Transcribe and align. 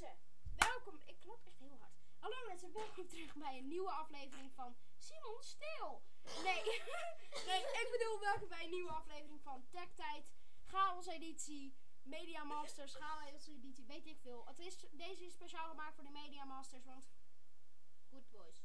mensen, 0.00 0.18
welkom. 0.56 1.00
Ik 1.06 1.20
klap 1.20 1.46
echt 1.46 1.58
heel 1.58 1.78
hard. 1.78 1.94
Hallo 2.18 2.46
mensen, 2.46 2.72
welkom 2.72 3.08
terug 3.08 3.34
bij 3.34 3.58
een 3.58 3.68
nieuwe 3.68 3.90
aflevering 3.90 4.52
van 4.52 4.76
Simon 4.96 5.42
Stil. 5.42 6.02
Nee, 6.22 6.62
nee, 7.48 7.60
ik 7.60 7.88
bedoel 7.92 8.20
welkom 8.20 8.48
bij 8.48 8.64
een 8.64 8.70
nieuwe 8.70 8.90
aflevering 8.90 9.42
van 9.42 9.66
Tech 9.70 9.92
Tijd, 9.94 10.32
Chaos 10.64 11.06
Editie, 11.06 11.74
Media 12.02 12.44
Masters, 12.44 12.94
Chaos 12.94 13.46
Editie, 13.46 13.84
weet 13.86 14.06
ik 14.06 14.18
veel. 14.20 14.46
Het 14.46 14.58
is, 14.58 14.86
deze 14.90 15.24
is 15.24 15.32
speciaal 15.32 15.68
gemaakt 15.68 15.94
voor 15.94 16.04
de 16.04 16.10
Media 16.10 16.44
Masters, 16.44 16.84
want 16.84 17.08
good 18.10 18.30
boys. 18.30 18.64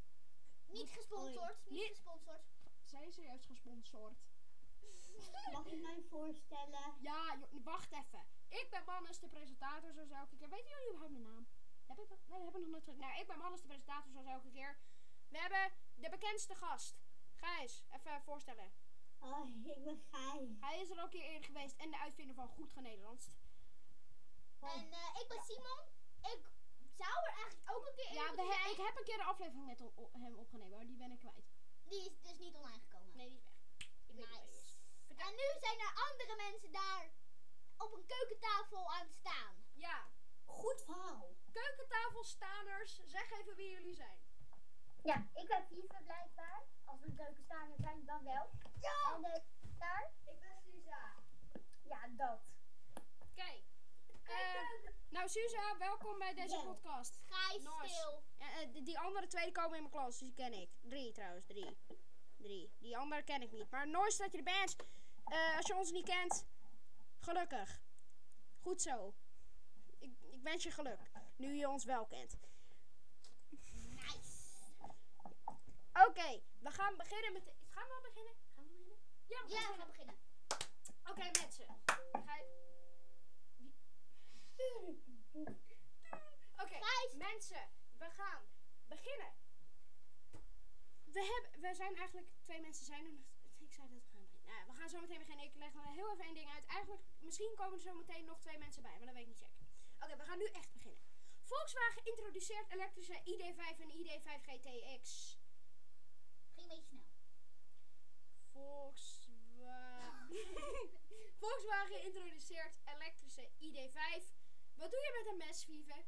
Niet 0.66 0.90
gesponsord, 0.90 1.64
Niet- 1.64 1.72
niet 1.80 1.88
gesponsord. 1.88 2.42
Zijn 2.84 3.12
ze 3.12 3.22
juist 3.22 3.46
gesponsord? 3.46 4.20
Mag 5.52 5.66
ik 5.66 5.82
mij 5.82 6.02
voorstellen? 6.10 6.96
Ja, 7.00 7.40
wacht 7.64 7.92
even. 7.92 8.26
Ik 8.60 8.68
ben 8.70 8.84
Mannes, 8.86 9.20
de 9.20 9.28
presentator, 9.28 9.92
zoals 9.94 10.10
elke 10.12 10.36
keer. 10.38 10.50
Weten 10.50 10.70
jullie 10.70 10.88
überhaupt 10.90 11.12
mijn 11.12 11.24
naam? 11.34 11.48
Heb 11.86 11.98
ik 12.00 12.10
dat? 12.10 12.20
Nee, 12.28 12.44
dat 12.44 12.54
heb 12.54 12.62
ik 12.62 12.68
nog 12.68 12.86
nooit. 12.86 12.98
Nou, 12.98 13.20
ik 13.22 13.28
ben 13.28 13.38
Mannes, 13.38 13.62
de 13.62 13.68
presentator, 13.68 14.12
zoals 14.12 14.28
elke 14.28 14.52
keer. 14.52 14.78
We 15.30 15.38
hebben 15.38 15.72
de 15.96 16.10
bekendste 16.10 16.56
gast. 16.56 16.96
Gijs, 17.36 17.84
even 17.92 18.22
voorstellen. 18.22 18.72
Oh, 19.20 19.48
ik 19.48 19.84
ben 19.84 20.02
Gijs. 20.12 20.50
Hij 20.60 20.82
is 20.82 20.90
er 20.90 20.98
al 20.98 21.04
een 21.04 21.10
keer 21.10 21.24
eerder 21.24 21.44
geweest 21.44 21.76
en 21.78 21.90
de 21.92 21.98
uitvinder 22.00 22.36
van 22.36 22.48
Goed 22.48 22.72
Genederlands. 22.72 23.28
En 24.60 24.92
eh, 24.92 25.20
ik 25.22 25.26
ben 25.28 25.42
Simon. 25.44 25.80
Ik 26.34 26.42
zou 26.98 27.16
er 27.28 27.34
eigenlijk 27.34 27.72
ook 27.76 27.86
een 27.88 27.96
keer 27.96 28.14
Ja, 28.14 28.32
we 28.36 28.42
he- 28.42 28.52
zijn. 28.52 28.72
ik 28.72 28.78
heb 28.86 28.98
een 28.98 29.04
keer 29.04 29.20
een 29.20 29.26
aflevering 29.34 29.66
met 29.66 29.80
hem 30.12 30.36
opgenomen, 30.38 30.78
maar 30.78 30.88
die 30.88 30.98
ben 30.98 31.12
ik 31.12 31.20
kwijt. 31.20 31.46
Die 31.84 32.06
is 32.10 32.22
dus 32.22 32.38
niet 32.38 32.56
online 32.56 32.80
gekomen. 32.80 33.16
Nee, 33.16 33.30
die 33.30 33.38
is 33.38 33.44
weg. 33.46 34.06
Weet 34.06 34.30
die. 34.32 34.40
Nice. 34.40 34.76
En 35.28 35.32
nu 35.36 35.48
zijn 35.60 35.80
er 35.80 35.94
andere 36.10 36.36
mensen 36.36 36.72
daar 36.72 37.12
op 37.84 37.94
een 37.94 38.06
keukentafel 38.06 38.92
aan 38.92 39.02
het 39.08 39.14
staan. 39.20 39.56
Ja, 39.74 40.08
Goed 40.46 40.82
verhaal. 40.86 41.36
keukentafelstaners, 41.52 43.00
zeg 43.06 43.32
even 43.32 43.56
wie 43.56 43.70
jullie 43.70 43.94
zijn. 43.96 44.20
Ja, 45.04 45.28
ik 45.34 45.48
ben 45.48 45.66
Vive 45.68 46.02
blijkbaar. 46.04 46.64
Als 46.86 47.00
we 47.00 47.06
een 47.06 47.16
keukenstander 47.16 47.78
zijn, 47.80 48.06
dan 48.06 48.24
wel. 48.24 48.50
Ja! 48.80 49.14
En 49.16 49.22
de 49.22 49.42
daar? 49.78 50.12
Ik 50.26 50.40
ben 50.40 50.62
Suza. 50.64 51.14
Ja, 51.84 52.08
dat. 52.10 52.40
Kijk. 53.36 53.64
eh, 54.24 54.90
nou, 55.10 55.30
Suza, 55.30 55.78
welkom 55.78 56.18
bij 56.20 56.34
deze 56.34 56.62
podcast. 56.66 57.20
Gijs 57.26 57.64
Nice. 57.64 57.94
stil. 57.94 58.24
Ja, 58.38 58.46
eh, 58.62 58.74
die- 58.74 58.84
die 58.84 59.00
andere 59.00 59.28
twee 59.28 59.52
komen 59.52 59.76
in 59.78 59.82
mijn 59.84 59.94
klas, 59.96 60.08
dus 60.08 60.18
die 60.20 60.34
ken 60.34 60.54
ik. 60.54 60.70
Drie 60.82 61.12
trouwens, 61.12 61.46
drie. 61.46 61.78
Drie. 62.38 62.74
Die 62.80 62.98
andere 62.98 63.24
ken 63.24 63.42
ik 63.42 63.52
niet. 63.52 63.70
Maar 63.72 63.88
nooit 63.88 64.18
dat 64.18 64.32
je 64.32 64.38
er 64.38 64.44
bent. 64.44 64.76
Eh, 65.26 65.56
als 65.58 65.66
je 65.68 65.76
ons 65.76 65.92
niet 65.92 66.06
kent, 66.06 66.46
gelukkig. 67.22 67.82
Goed 68.60 68.82
zo. 68.82 69.14
Ik, 70.00 70.14
ik 70.22 70.42
wens 70.42 70.64
je 70.64 70.72
geluk, 70.72 71.00
nu 71.36 71.54
je 71.54 71.70
ons 71.70 71.84
wel 71.84 72.06
kent. 72.06 72.38
Nice. 73.72 74.32
Oké, 76.08 76.42
we 76.60 76.72
gaan 76.72 76.98
beginnen 76.98 77.34
met... 77.34 77.46
De, 77.46 77.54
gaan 77.70 77.88
we 77.88 77.94
al 77.94 78.02
beginnen? 78.02 78.34
Gaan 78.56 78.64
we 78.64 78.70
beginnen? 78.70 78.98
Ja, 79.26 79.44
we 79.44 79.50
Ja, 79.50 79.60
gaan 79.60 79.72
we 79.72 79.78
gaan 79.78 79.88
beginnen. 79.88 80.16
Oké, 81.10 81.40
mensen. 81.42 81.66
Ga 82.26 82.36
je... 82.36 82.60
Oké, 86.62 86.80
mensen. 87.18 87.70
We 87.98 88.10
gaan 88.10 88.44
beginnen. 88.88 89.34
We, 91.06 91.22
hebben, 91.22 91.62
we 91.62 91.76
zijn 91.76 91.96
eigenlijk... 91.96 92.28
Twee 92.42 92.62
mensen 92.62 92.86
zijn 92.86 93.06
er 93.06 93.12
nog... 93.12 93.26
Ik 93.58 93.74
zei 93.74 93.90
dat. 93.90 94.11
Nou, 94.52 94.68
we 94.68 94.74
gaan 94.78 94.90
zo 94.90 95.00
meteen 95.00 95.24
beginnen. 95.26 95.46
Ik 95.46 95.56
leg 95.56 95.74
nog 95.74 95.86
heel 95.86 96.12
even 96.12 96.26
één 96.26 96.34
ding 96.34 96.50
uit. 96.50 96.66
Eigenlijk, 96.66 97.04
misschien 97.20 97.54
komen 97.56 97.74
er 97.74 97.82
zo 97.90 97.94
meteen 97.94 98.26
nog 98.26 98.40
twee 98.40 98.58
mensen 98.58 98.82
bij. 98.82 98.98
Maar 98.98 99.06
dat 99.06 99.16
weet 99.16 99.28
ik 99.28 99.34
niet 99.34 99.46
zeker. 99.48 99.66
Oké, 100.00 100.16
we 100.18 100.24
gaan 100.24 100.38
nu 100.38 100.46
echt 100.46 100.72
beginnen. 100.74 101.04
Volkswagen 101.42 102.06
introduceert 102.06 102.72
elektrische 102.72 103.22
ID5 103.32 103.80
en 103.84 103.92
ID5 104.00 104.28
GTX. 104.48 105.38
Ging 106.54 106.70
een 106.70 106.76
beetje 106.76 106.88
snel. 106.88 107.10
Volkswagen. 108.52 110.28
Volkswagen 111.42 112.02
introduceert 112.02 112.80
elektrische 112.86 113.50
ID5. 113.68 114.00
Wat 114.76 114.92
doe 114.92 115.00
je 115.00 115.12
met 115.18 115.32
een 115.32 115.38
mes, 115.38 115.66
Vive? 115.66 116.04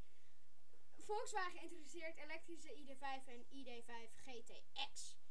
Volkswagen 0.98 1.62
introduceert 1.62 2.18
elektrische 2.18 2.74
ID5 2.76 3.28
en 3.28 3.46
ID5 3.46 3.92
GTX. 4.16 5.23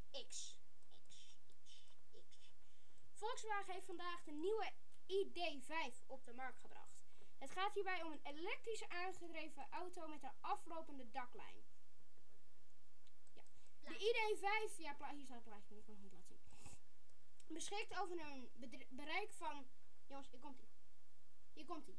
Volkswagen 3.43 3.73
heeft 3.75 3.87
vandaag 3.87 4.23
de 4.25 4.33
nieuwe 4.33 4.73
ID5 5.07 6.07
op 6.07 6.25
de 6.25 6.33
markt 6.33 6.61
gebracht. 6.61 7.01
Het 7.39 7.51
gaat 7.51 7.75
hierbij 7.75 8.03
om 8.03 8.13
een 8.13 8.21
elektrisch 8.23 8.89
aangedreven 8.89 9.67
auto 9.71 10.09
met 10.09 10.23
een 10.23 10.33
aflopende 10.41 11.11
daklijn. 11.11 11.65
Ja. 13.33 13.43
De 13.81 13.95
ID5, 13.95 14.77
ja, 14.79 14.95
pla- 14.95 15.15
hier 15.15 15.25
staat 15.25 15.35
het 15.37 15.45
plaatje, 15.45 15.71
maar 15.71 15.79
ik 15.79 15.85
kan 15.85 15.95
het 15.95 16.03
niet 16.03 16.13
laten 16.13 16.37
zien. 16.37 16.51
Beschikt 17.47 17.99
over 18.01 18.19
een 18.21 18.51
bedre- 18.55 18.87
bereik 18.91 19.33
van. 19.33 19.67
Jongens, 20.07 20.31
hier 20.31 20.41
komt 20.41 20.61
ie. 20.61 20.71
Hier 21.53 21.65
komt 21.67 21.89
ie. 21.89 21.99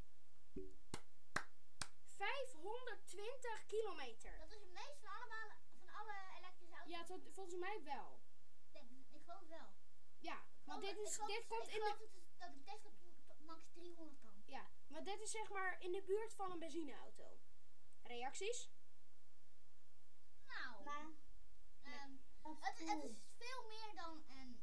520 2.04 3.66
kilometer. 3.66 4.38
Dat 4.38 4.52
is 4.52 4.62
het 4.62 4.72
meest 4.72 5.00
van, 5.02 5.10
allemaal, 5.12 5.50
van 5.80 5.90
alle 5.90 6.14
elektrische 6.38 6.76
auto's. 6.76 6.92
Ja, 6.92 7.04
tot- 7.04 7.34
volgens 7.34 7.58
mij 7.58 7.84
wel. 7.84 8.22
Ik 9.12 9.22
geloof 9.26 9.48
wel. 9.48 9.74
Ja, 10.20 10.44
want 10.66 10.82
dit, 10.82 10.92
Ik 10.92 10.98
is, 11.00 11.16
geloof- 11.16 11.30
dit 11.30 11.48
komt 11.48 11.68
ik 11.68 11.74
in 11.74 11.80
de. 11.80 11.86
dat, 11.86 12.00
het- 12.00 12.22
dat 12.38 13.26
tot 13.28 13.40
max 13.46 13.64
300 13.74 14.20
kan. 14.20 14.42
Ja, 14.46 14.68
maar 14.88 15.04
dit 15.04 15.20
is 15.22 15.32
zeg 15.32 15.50
maar 15.50 15.82
in 15.82 15.92
de 15.92 16.02
buurt 16.04 16.34
van 16.34 16.52
een 16.52 16.60
benzineauto. 16.60 17.38
Reacties? 18.04 18.72
Nou, 20.48 20.84
Maar, 20.84 21.08
ehm, 21.82 22.12
het, 22.60 22.80
het 22.80 23.04
is 23.04 23.18
veel 23.38 23.64
meer 23.68 23.94
dan 23.96 24.24
een 24.28 24.62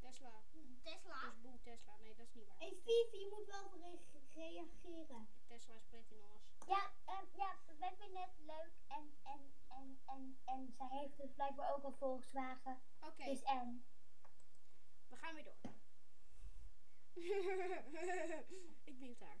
Tesla. 0.00 0.42
Tesla. 0.82 1.20
Dus 1.20 1.40
boe 1.40 1.60
Tesla. 1.62 1.96
Nee, 1.96 2.14
dat 2.16 2.26
is 2.26 2.32
niet 2.34 2.46
waar. 2.46 2.58
hey 2.58 2.74
Vivi, 2.84 3.18
je 3.18 3.28
moet 3.30 3.46
wel 3.46 3.74
re- 3.78 4.20
reageren. 4.34 5.28
Tesla 5.46 5.74
is 5.74 5.84
platinos. 5.88 6.40
Ja, 6.66 6.92
ehm, 7.04 7.24
ja, 7.36 7.58
wij 7.78 7.94
vinden 7.96 8.22
het 8.22 8.38
leuk. 8.38 8.72
En, 8.88 9.18
en, 9.22 9.54
en, 9.68 10.00
en, 10.06 10.38
en 10.44 10.72
zij 10.76 10.88
heeft 10.90 11.16
dus 11.16 11.32
blijkbaar 11.32 11.74
ook 11.74 11.84
een 11.84 11.94
Volkswagen. 11.96 12.80
Oké, 13.00 13.24
Dus 13.24 13.42
en. 13.42 13.84
Gaan 15.18 15.34
weer 15.34 15.44
door. 15.44 15.56
Ik 18.84 18.98
mute 18.98 19.24
haar. 19.24 19.38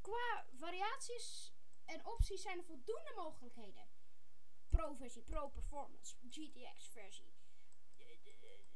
Qua 0.00 0.44
variaties 0.52 1.52
en 1.84 2.06
opties 2.06 2.42
zijn 2.42 2.58
er 2.58 2.64
voldoende 2.64 3.12
mogelijkheden. 3.16 3.88
Pro-versie, 4.68 5.22
Pro-performance, 5.22 6.16
GTX-versie. 6.30 7.32
De, 7.96 8.18
de- 8.22 8.36
de- 8.40 8.66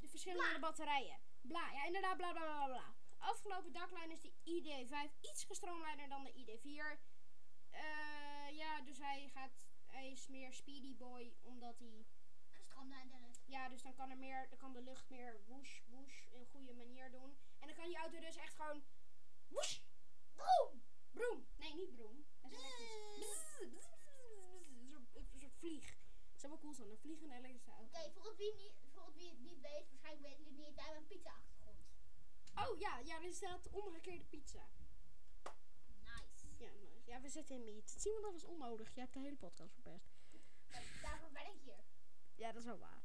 de 0.00 0.08
verschillende 0.08 0.58
batterijen. 0.58 1.20
Bla, 1.40 1.70
ja 1.72 1.84
inderdaad, 1.84 2.16
bla 2.16 2.32
bla 2.32 2.42
bla 2.42 2.66
bla. 2.66 2.94
Afgelopen 3.18 3.72
daklijn 3.72 4.10
is 4.10 4.20
de 4.20 4.32
ID5 4.44 5.20
iets 5.20 5.44
gestroomlijnder 5.44 6.08
dan 6.08 6.24
de 6.24 6.32
ID4. 6.32 6.98
Eh, 7.70 8.50
ja, 8.56 8.80
dus 8.80 8.98
hij, 8.98 9.28
gaat, 9.28 9.66
hij 9.86 10.10
is 10.10 10.28
meer 10.28 10.52
speedy 10.52 10.96
boy, 10.96 11.34
omdat 11.42 11.78
hij... 11.78 12.06
Gestroomlijnder 12.50 13.20
is. 13.28 13.29
Ja, 13.50 13.68
dus 13.68 13.82
dan 13.82 13.94
kan 13.94 14.10
er 14.10 14.18
meer, 14.18 14.48
dan 14.48 14.58
kan 14.58 14.72
de 14.72 14.82
lucht 14.82 15.08
meer 15.08 15.40
woesh, 15.46 15.80
woesh 15.86 16.26
in 16.30 16.40
een 16.40 16.46
goede 16.46 16.72
manier 16.74 17.10
doen. 17.10 17.36
En 17.58 17.66
dan 17.66 17.76
kan 17.76 17.86
die 17.86 17.96
auto 17.96 18.20
dus 18.20 18.36
echt 18.36 18.54
gewoon 18.54 18.82
woesh, 19.48 19.78
Boom! 20.34 20.82
broem. 21.10 21.46
Nee, 21.56 21.74
niet 21.74 21.94
broem. 21.94 22.24
Dat 22.40 22.52
is 22.52 22.58
bzz, 23.18 23.60
Een 23.60 25.40
soort- 25.40 25.52
vlieg. 25.58 25.98
Dat 26.30 26.40
zou 26.40 26.52
wel 26.52 26.60
cool 26.60 26.74
zijn, 26.74 26.90
een 26.90 26.98
vliegende 26.98 27.34
elektrische 27.34 27.70
auto. 27.70 27.98
Oké, 27.98 28.10
voor, 28.12 28.34
niet, 28.38 28.74
voor 28.92 29.06
het 29.06 29.14
wie 29.16 29.30
het 29.30 29.38
niet 29.38 29.60
weet, 29.60 29.88
waarschijnlijk 29.88 30.26
weten 30.26 30.44
jullie 30.44 30.58
niet, 30.66 30.74
wij 30.74 30.84
hebben 30.84 31.02
een 31.02 31.08
pizza-achtergrond. 31.08 31.78
Oh 32.54 32.78
ja, 32.78 32.98
ja, 32.98 33.22
er 33.22 33.34
staat 33.34 33.68
omgekeerde 33.70 34.24
pizza. 34.24 34.68
Nice. 36.02 36.46
Ja, 36.58 36.70
nice. 36.72 37.02
Ja, 37.10 37.20
we 37.20 37.28
zitten 37.28 37.56
in 37.56 37.64
meat. 37.64 37.90
Simon, 37.90 38.22
dat 38.22 38.32
was 38.32 38.44
onnodig. 38.44 38.94
Je 38.94 39.00
hebt 39.00 39.12
de 39.12 39.20
hele 39.20 39.36
podcast 39.36 39.72
verpest. 39.74 40.10
Daarvoor 41.02 41.30
ben 41.30 41.46
ik 41.46 41.60
hier. 41.62 41.84
Ja, 42.34 42.52
dat 42.52 42.60
is 42.60 42.64
wel 42.68 42.78
waar. 42.78 43.02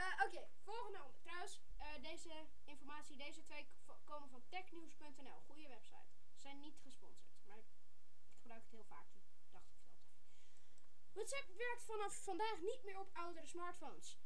Eh, 0.00 0.24
Oké, 0.26 0.42
volgende 0.64 1.02
onder. 1.04 1.20
Trouwens, 1.20 1.60
eh, 1.76 2.02
deze 2.02 2.46
informatie, 2.64 3.16
deze 3.16 3.42
twee 3.42 3.68
komen 4.04 4.28
van 4.28 4.42
technews.nl. 4.48 5.40
Goede 5.46 5.68
website. 5.68 6.08
Ze 6.32 6.40
zijn 6.40 6.60
niet 6.60 6.78
gesponsord, 6.82 7.44
maar 7.46 7.58
ik 7.58 7.66
gebruik 8.36 8.62
het 8.62 8.70
heel 8.70 8.84
vaak, 8.84 9.12
dus 9.12 9.50
dacht 9.50 9.66
ik 9.66 9.76
even. 9.76 9.98
WhatsApp 11.12 11.48
werkt 11.56 11.84
vanaf 11.84 12.14
vandaag 12.24 12.60
niet 12.60 12.82
meer 12.84 12.98
op 12.98 13.10
oudere 13.12 13.46
smartphones. 13.46 14.18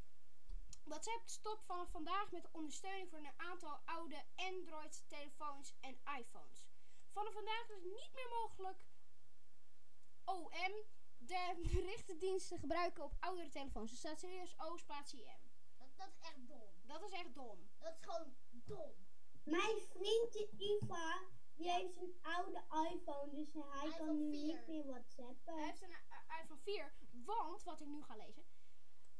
WhatsApp 0.84 1.28
stopt 1.28 1.64
vanaf 1.64 1.90
vandaag 1.90 2.30
met 2.30 2.42
de 2.42 2.52
ondersteuning 2.52 3.08
voor 3.10 3.18
een 3.18 3.40
aantal 3.40 3.80
oude 3.84 4.24
Android-telefoons 4.34 5.74
en 5.80 6.00
iPhones. 6.18 6.66
Vanaf 7.12 7.32
vandaag 7.32 7.62
is 7.62 7.74
het 7.74 7.84
niet 7.84 8.10
meer 8.14 8.28
mogelijk 8.28 8.84
OM 10.24 10.84
de 11.18 11.54
berichtendienst 11.62 12.48
te 12.48 12.58
gebruiken 12.58 13.04
op 13.04 13.16
oudere 13.20 13.48
telefoons. 13.48 13.90
Er 13.90 13.96
staat 13.96 14.20
serieus 14.20 14.54
O 14.58 14.76
spatie 14.76 15.24
M. 15.24 15.50
Dat, 15.78 15.88
dat 15.96 16.08
is 16.08 16.18
echt 16.18 16.48
dom. 16.48 16.74
Dat 16.94 17.02
is 17.02 17.10
echt 17.18 17.34
dom. 17.34 17.68
Dat 17.78 17.92
is 17.92 17.98
gewoon 18.00 18.34
dom. 18.50 18.92
Mijn 19.44 19.80
vriendje 19.80 20.48
Iva, 20.58 21.18
Die 21.56 21.66
Ja. 21.66 21.74
heeft 21.74 21.96
een 21.96 22.18
oude 22.22 22.62
iPhone, 22.92 23.34
dus 23.34 23.52
hij 23.52 23.62
iPhone 23.88 23.96
kan 23.96 24.30
nu 24.30 24.30
4. 24.30 24.46
niet 24.46 24.66
meer 24.66 24.86
whatsappen. 24.86 25.54
Hij 25.54 25.64
heeft 25.64 25.82
een 25.82 25.90
i- 25.90 26.40
iPhone 26.42 26.60
4, 26.60 26.94
want, 27.24 27.62
wat 27.62 27.80
ik 27.80 27.86
nu 27.86 28.02
ga 28.02 28.16
lezen. 28.16 28.44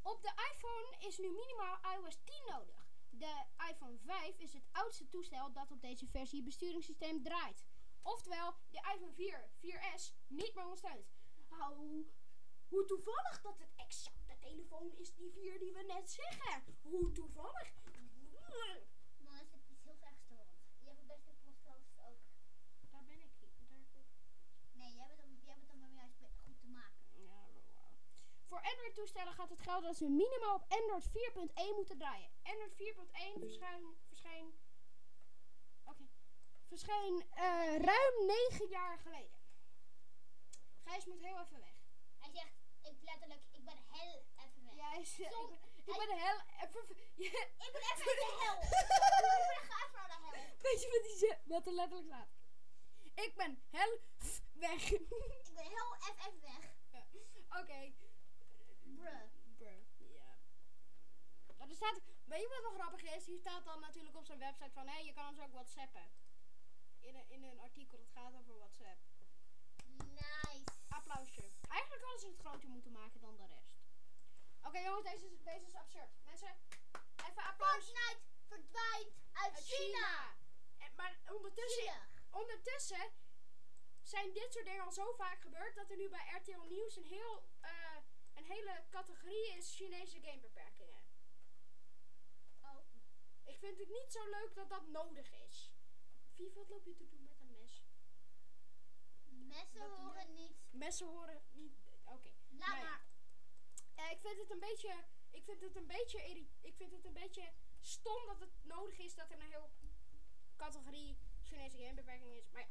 Op 0.03 0.23
de 0.23 0.33
iPhone 0.53 0.97
is 1.09 1.19
nu 1.19 1.31
minimaal 1.31 1.79
iOS 1.95 2.19
10 2.25 2.45
nodig. 2.47 2.87
De 3.11 3.45
iPhone 3.71 3.99
5 3.99 4.39
is 4.39 4.53
het 4.53 4.69
oudste 4.73 5.09
toestel 5.09 5.53
dat 5.53 5.71
op 5.71 5.81
deze 5.81 6.07
versie 6.07 6.43
besturingssysteem 6.43 7.23
draait. 7.23 7.65
Oftewel, 8.03 8.55
de 8.71 8.79
iPhone 8.95 9.13
4, 9.15 9.51
4S, 9.61 10.15
niet 10.27 10.55
meer 10.55 10.65
ondersteunt. 10.65 11.07
Hoe, 11.49 12.07
hoe 12.69 12.85
toevallig 12.85 13.41
dat 13.43 13.59
het 13.59 13.73
exact 13.77 14.24
telefoon 14.49 14.93
is 15.03 15.15
die 15.15 15.31
4 15.33 15.59
die 15.59 15.73
we 15.73 15.83
net 15.83 16.11
zeggen. 16.11 16.65
Hoe 16.83 17.13
toevallig. 17.13 17.73
Man, 19.19 19.41
is 19.41 19.51
het 19.53 19.71
is 19.71 19.83
heel 19.85 20.01
erg 20.01 20.19
storend. 20.19 20.59
Je 20.81 20.89
hebt 20.89 20.99
het 20.99 21.07
beste 21.07 21.33
podcast 21.45 21.91
ook. 22.09 22.21
Daar 22.91 23.05
ben 23.05 23.21
ik 23.21 23.33
niet. 23.69 23.95
Daar. 23.95 24.07
Nee, 24.73 24.95
jij 24.95 25.07
bent 25.07 25.23
om, 25.23 25.31
jij 25.45 25.57
bent 25.57 25.71
om 25.71 25.83
hem 25.83 25.95
juist 25.95 26.19
goed 26.45 26.59
te 26.61 26.67
maken. 26.67 27.03
Ja, 27.13 27.49
wauw. 27.75 27.99
Voor 28.49 28.61
Android-toestellen 28.61 29.33
gaat 29.33 29.51
het 29.51 29.61
gelden 29.61 29.89
dat 29.89 29.97
ze 29.97 30.09
minimaal 30.09 30.55
op 30.55 30.67
Android 30.69 31.09
4.1 31.09 31.77
moeten 31.77 31.99
draaien. 31.99 32.31
Android 32.43 32.73
4.1 32.73 33.39
verschijn, 33.39 33.97
verscheen. 34.09 34.55
Oké. 35.85 36.05
Verscheen 36.69 37.25
eh, 37.31 37.77
ruim 37.91 38.27
9 38.27 38.69
jaar 38.69 38.99
geleden. 38.99 39.43
Gijs 40.85 41.07
moet 41.07 41.21
heel 41.21 41.41
even 41.41 41.61
weg. 41.61 41.77
Hij 42.19 42.31
zegt, 42.33 42.55
ik 42.83 43.03
letterlijk, 43.03 43.43
ik 43.51 43.65
ben 43.65 43.79
heel 43.89 44.25
even 44.37 44.65
weg. 44.65 44.75
Ja, 44.75 44.84
hij 44.84 44.84
is, 45.01 45.19
ik, 45.21 45.29
ben- 45.31 45.59
ik 45.75 45.85
ben 45.85 46.19
heel 46.19 46.41
even. 46.63 46.97
Ja, 47.15 47.31
Ik 47.67 47.71
ben 47.73 47.83
even 47.83 48.11
in 48.13 48.19
de 48.23 48.37
hel. 48.45 48.63
ik 48.63 49.47
ben 49.51 49.63
ga 49.71 49.85
even 49.85 49.93
naar 49.99 50.09
de 50.09 50.37
hel. 50.37 50.47
weet 50.63 50.81
je 50.83 50.89
wat, 50.93 51.03
die 51.09 51.17
zegt, 51.29 51.41
wat 51.45 51.67
er 51.67 51.73
letterlijk 51.73 52.09
staat? 52.09 52.29
Ik 53.15 53.35
ben 53.37 53.59
heel 53.71 53.99
weg. 54.53 54.91
Ik 54.91 55.09
ben 55.55 55.65
heel 55.65 55.95
even 56.09 56.41
weg. 56.41 56.65
Oké. 57.61 57.93
Bruh. 58.83 59.23
Bruh, 59.59 59.83
ja. 60.15 60.37
Maar 61.57 61.69
er 61.69 61.75
staat, 61.75 62.01
weet 62.25 62.41
je 62.41 62.49
wat 62.49 62.61
wel 62.63 62.71
grappig 62.81 63.03
is? 63.17 63.27
Hier 63.27 63.39
staat 63.39 63.65
dan 63.65 63.81
natuurlijk 63.81 64.17
op 64.17 64.25
zijn 64.25 64.39
website 64.39 64.71
van, 64.73 64.87
hé, 64.89 64.99
je 64.99 65.13
kan 65.13 65.29
ons 65.29 65.41
ook 65.41 65.53
whatsappen. 65.53 66.11
In 67.01 67.15
een, 67.17 67.25
in 67.29 67.43
een 67.45 67.61
artikel 67.61 67.99
dat 67.99 68.11
gaat 68.15 68.35
over 68.35 68.57
WhatsApp. 68.59 68.99
Nice. 69.87 70.65
Applausje. 70.89 71.43
Eigenlijk 71.69 72.03
hadden 72.03 72.21
ze 72.21 72.27
het 72.27 72.39
groter 72.39 72.69
moeten 72.69 72.93
maken 72.93 73.21
dan 73.21 73.37
de 73.37 73.47
rest. 73.47 73.64
Oké 74.67 74.79
jongens, 74.79 75.05
deze, 75.11 75.27
is- 75.33 75.43
deze 75.43 75.67
is 75.67 75.75
absurd. 75.75 76.11
Mensen, 76.25 76.57
even 77.29 77.43
applaus. 77.43 77.85
Fortnite 77.85 78.21
verdwijnt 78.47 79.13
uit 79.33 79.55
Uit 79.55 79.65
China. 79.65 80.37
En, 80.79 80.95
maar 80.97 81.21
ondertussen, 81.35 82.09
ondertussen 82.31 83.13
zijn 84.03 84.33
dit 84.33 84.53
soort 84.53 84.65
dingen 84.65 84.85
al 84.85 84.93
zo 84.93 85.13
vaak 85.13 85.41
gebeurd 85.41 85.75
dat 85.75 85.91
er 85.91 85.97
nu 85.97 86.09
bij 86.09 86.29
RTL 86.41 86.61
Nieuws 86.61 86.97
een, 86.97 87.05
heel, 87.05 87.49
eh, 87.61 87.97
een 88.35 88.45
hele 88.45 88.85
categorie 88.91 89.53
is 89.57 89.77
Chinese 89.77 90.21
gamebeperkingen. 90.21 91.03
Oh. 92.63 92.87
Ik 93.45 93.59
vind 93.59 93.79
het 93.79 93.89
niet 93.89 94.13
zo 94.13 94.29
leuk 94.31 94.55
dat 94.55 94.69
dat 94.69 94.87
nodig 94.87 95.33
is. 95.33 95.73
Vief, 96.35 96.55
wat 96.55 96.69
loop 96.69 96.85
je 96.87 96.95
te 96.95 97.09
doen 97.09 97.23
met 97.23 97.41
een 97.41 97.51
mes? 97.51 97.83
Messen 99.25 99.91
horen 99.91 100.35
niet. 100.35 100.57
Messen 100.71 101.07
horen 101.07 101.43
niet. 101.53 101.79
Oké. 102.05 102.31
Laat 102.51 102.83
maar. 102.83 103.05
Eh, 103.95 104.11
ik 104.11 104.21
vind 104.21 104.39
het 104.39 104.51
een 104.51 104.59
beetje. 104.59 105.05
Ik 105.31 105.45
vind 105.45 105.61
het 105.61 105.77
een 105.77 105.87
beetje. 105.87 106.47
Ik 106.61 106.75
vind 106.77 106.93
het 106.93 107.05
een 107.05 107.13
beetje 107.13 107.53
stom 107.81 108.27
dat 108.27 108.41
het 108.41 108.53
nodig 108.63 108.99
is 108.99 109.15
dat 109.15 109.31
er 109.31 109.41
een 109.41 109.51
heel 109.51 109.71
categorie 110.57 111.19
Chinese 111.43 111.77
gamebeperking 111.77 112.35
is. 112.35 112.51
Maar 112.51 112.61
ja. 112.61 112.69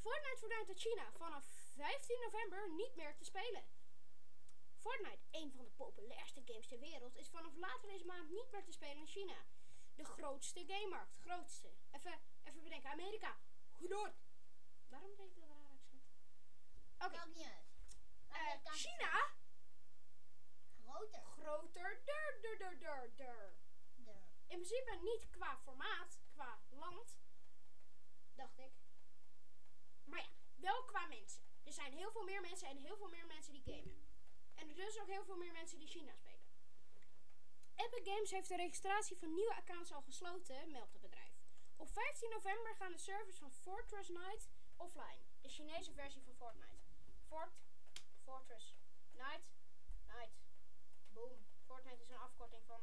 Fortnite 0.00 0.38
verdwijnt 0.38 0.68
uit 0.68 0.80
China 0.80 1.12
vanaf 1.12 1.44
15 1.76 2.20
november 2.20 2.70
niet 2.70 2.96
meer 2.96 3.16
te 3.16 3.24
spelen. 3.24 3.64
Fortnite, 4.78 5.24
een 5.30 5.52
van 5.52 5.64
de 5.64 5.70
populairste 5.70 6.42
games 6.44 6.66
ter 6.66 6.78
wereld, 6.78 7.16
is 7.16 7.28
vanaf 7.28 7.56
later 7.56 7.88
deze 7.88 8.06
maand 8.06 8.30
niet 8.30 8.50
meer 8.50 8.64
te 8.64 8.72
spelen 8.72 8.96
in 8.96 9.06
China. 9.06 9.46
De 9.94 10.04
grootste 10.04 10.64
gamemarkt. 10.66 11.16
Grootste. 11.16 11.70
Even, 11.90 12.20
even 12.44 12.62
bedenken. 12.62 12.90
Amerika. 12.90 13.38
Groot. 13.72 14.28
Waarom 14.88 15.16
deed 15.16 15.30
ik 15.30 15.36
dat 15.36 15.48
raar 15.48 15.70
accent? 15.70 16.02
Oké. 16.98 17.28
Niet 17.28 17.46
uit. 17.46 17.76
Amerikaanse 18.28 18.88
China. 18.88 19.38
Groter. 20.90 21.22
Groter. 21.36 22.02
Dur, 22.04 22.40
dur, 22.42 22.58
dur, 22.58 22.78
dur, 22.78 23.10
dur. 23.16 23.54
De. 23.96 24.12
In 24.46 24.58
principe 24.60 24.98
niet 25.02 25.28
qua 25.30 25.56
formaat, 25.56 26.20
qua 26.32 26.58
land, 26.68 27.18
dacht 28.34 28.58
ik. 28.58 28.72
Maar 30.04 30.20
ja, 30.20 30.30
wel 30.54 30.84
qua 30.84 31.06
mensen. 31.06 31.42
Er 31.64 31.72
zijn 31.72 31.92
heel 31.92 32.10
veel 32.12 32.24
meer 32.24 32.40
mensen 32.40 32.68
en 32.68 32.76
heel 32.76 32.96
veel 32.96 33.08
meer 33.08 33.26
mensen 33.26 33.52
die 33.52 33.62
gamen. 33.62 34.08
En 34.54 34.68
er 34.68 34.74
dus 34.74 35.00
ook 35.00 35.06
heel 35.06 35.24
veel 35.24 35.36
meer 35.36 35.52
mensen 35.52 35.78
die 35.78 35.88
China 35.88 36.14
spelen. 36.14 36.48
Epic 37.74 38.04
Games 38.04 38.30
heeft 38.30 38.48
de 38.48 38.56
registratie 38.56 39.16
van 39.16 39.34
nieuwe 39.34 39.54
accounts 39.54 39.92
al 39.92 40.02
gesloten, 40.02 40.70
meldt 40.70 40.92
het 40.92 41.00
bedrijf. 41.00 41.40
Op 41.76 41.88
15 41.88 42.30
november 42.30 42.74
gaan 42.74 42.92
de 42.92 42.98
servers 42.98 43.38
van 43.38 43.52
Fortress 43.52 44.08
Knight 44.08 44.50
offline. 44.76 45.20
De 45.40 45.48
Chinese 45.48 45.92
versie 45.92 46.22
van 46.22 46.34
Fortnite. 46.34 46.82
Fort, 47.28 47.52
Fortress, 48.24 48.74
Knight. 49.12 49.50
Fortnite 51.66 52.02
is 52.02 52.08
een 52.08 52.18
afkorting 52.18 52.64
van... 52.66 52.80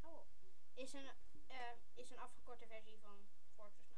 Hou 0.00 0.16
op 0.18 0.28
is 0.74 0.92
een, 0.92 1.10
eh, 1.46 1.72
is 1.94 2.10
een 2.10 2.18
afgekorte 2.18 2.66
versie 2.66 2.98
van 3.00 3.28
Fortress. 3.54 3.94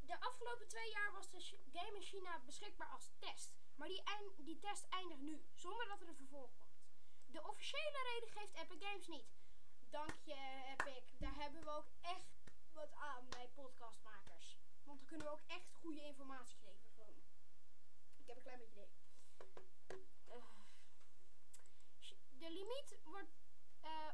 De 0.00 0.20
afgelopen 0.20 0.68
twee 0.68 0.90
jaar 0.90 1.12
was 1.12 1.30
de 1.30 1.58
game 1.72 1.96
in 1.96 2.02
China 2.02 2.40
beschikbaar 2.44 2.88
als 2.88 3.10
test. 3.18 3.54
Maar 3.74 3.88
die, 3.88 4.02
die 4.36 4.58
test 4.58 4.88
eindigt 4.88 5.20
nu, 5.20 5.44
zonder 5.54 5.88
dat 5.88 6.00
er 6.00 6.08
een 6.08 6.16
vervolg 6.16 6.56
komt. 6.56 6.84
De 7.26 7.42
officiële 7.42 8.02
reden 8.12 8.28
geeft 8.28 8.54
Epic 8.54 8.86
Games 8.86 9.06
niet. 9.06 9.34
Dank 9.90 10.14
je, 10.24 10.62
Epic. 10.78 11.18
Daar 11.18 11.34
hebben 11.34 11.64
we 11.64 11.70
ook 11.70 11.88
echt 12.00 12.26
wat 12.72 12.92
aan 12.92 13.28
bij 13.28 13.48
podcastmakers. 13.48 14.56
Want 14.84 14.98
dan 14.98 15.06
kunnen 15.06 15.26
we 15.26 15.32
ook 15.32 15.44
echt 15.46 15.72
goede 15.72 16.02
informatie 16.02 16.58
geven. 16.58 16.90
Gewoon. 16.94 17.14
Ik 18.16 18.26
heb 18.26 18.36
een 18.36 18.42
klein 18.42 18.58
beetje 18.58 18.72
idee. 18.72 18.90
Eh. 20.28 20.44
Chi- 21.98 22.20
de 22.38 22.50
limiet 22.50 22.98
wordt 23.04 23.36
eh, 23.80 24.10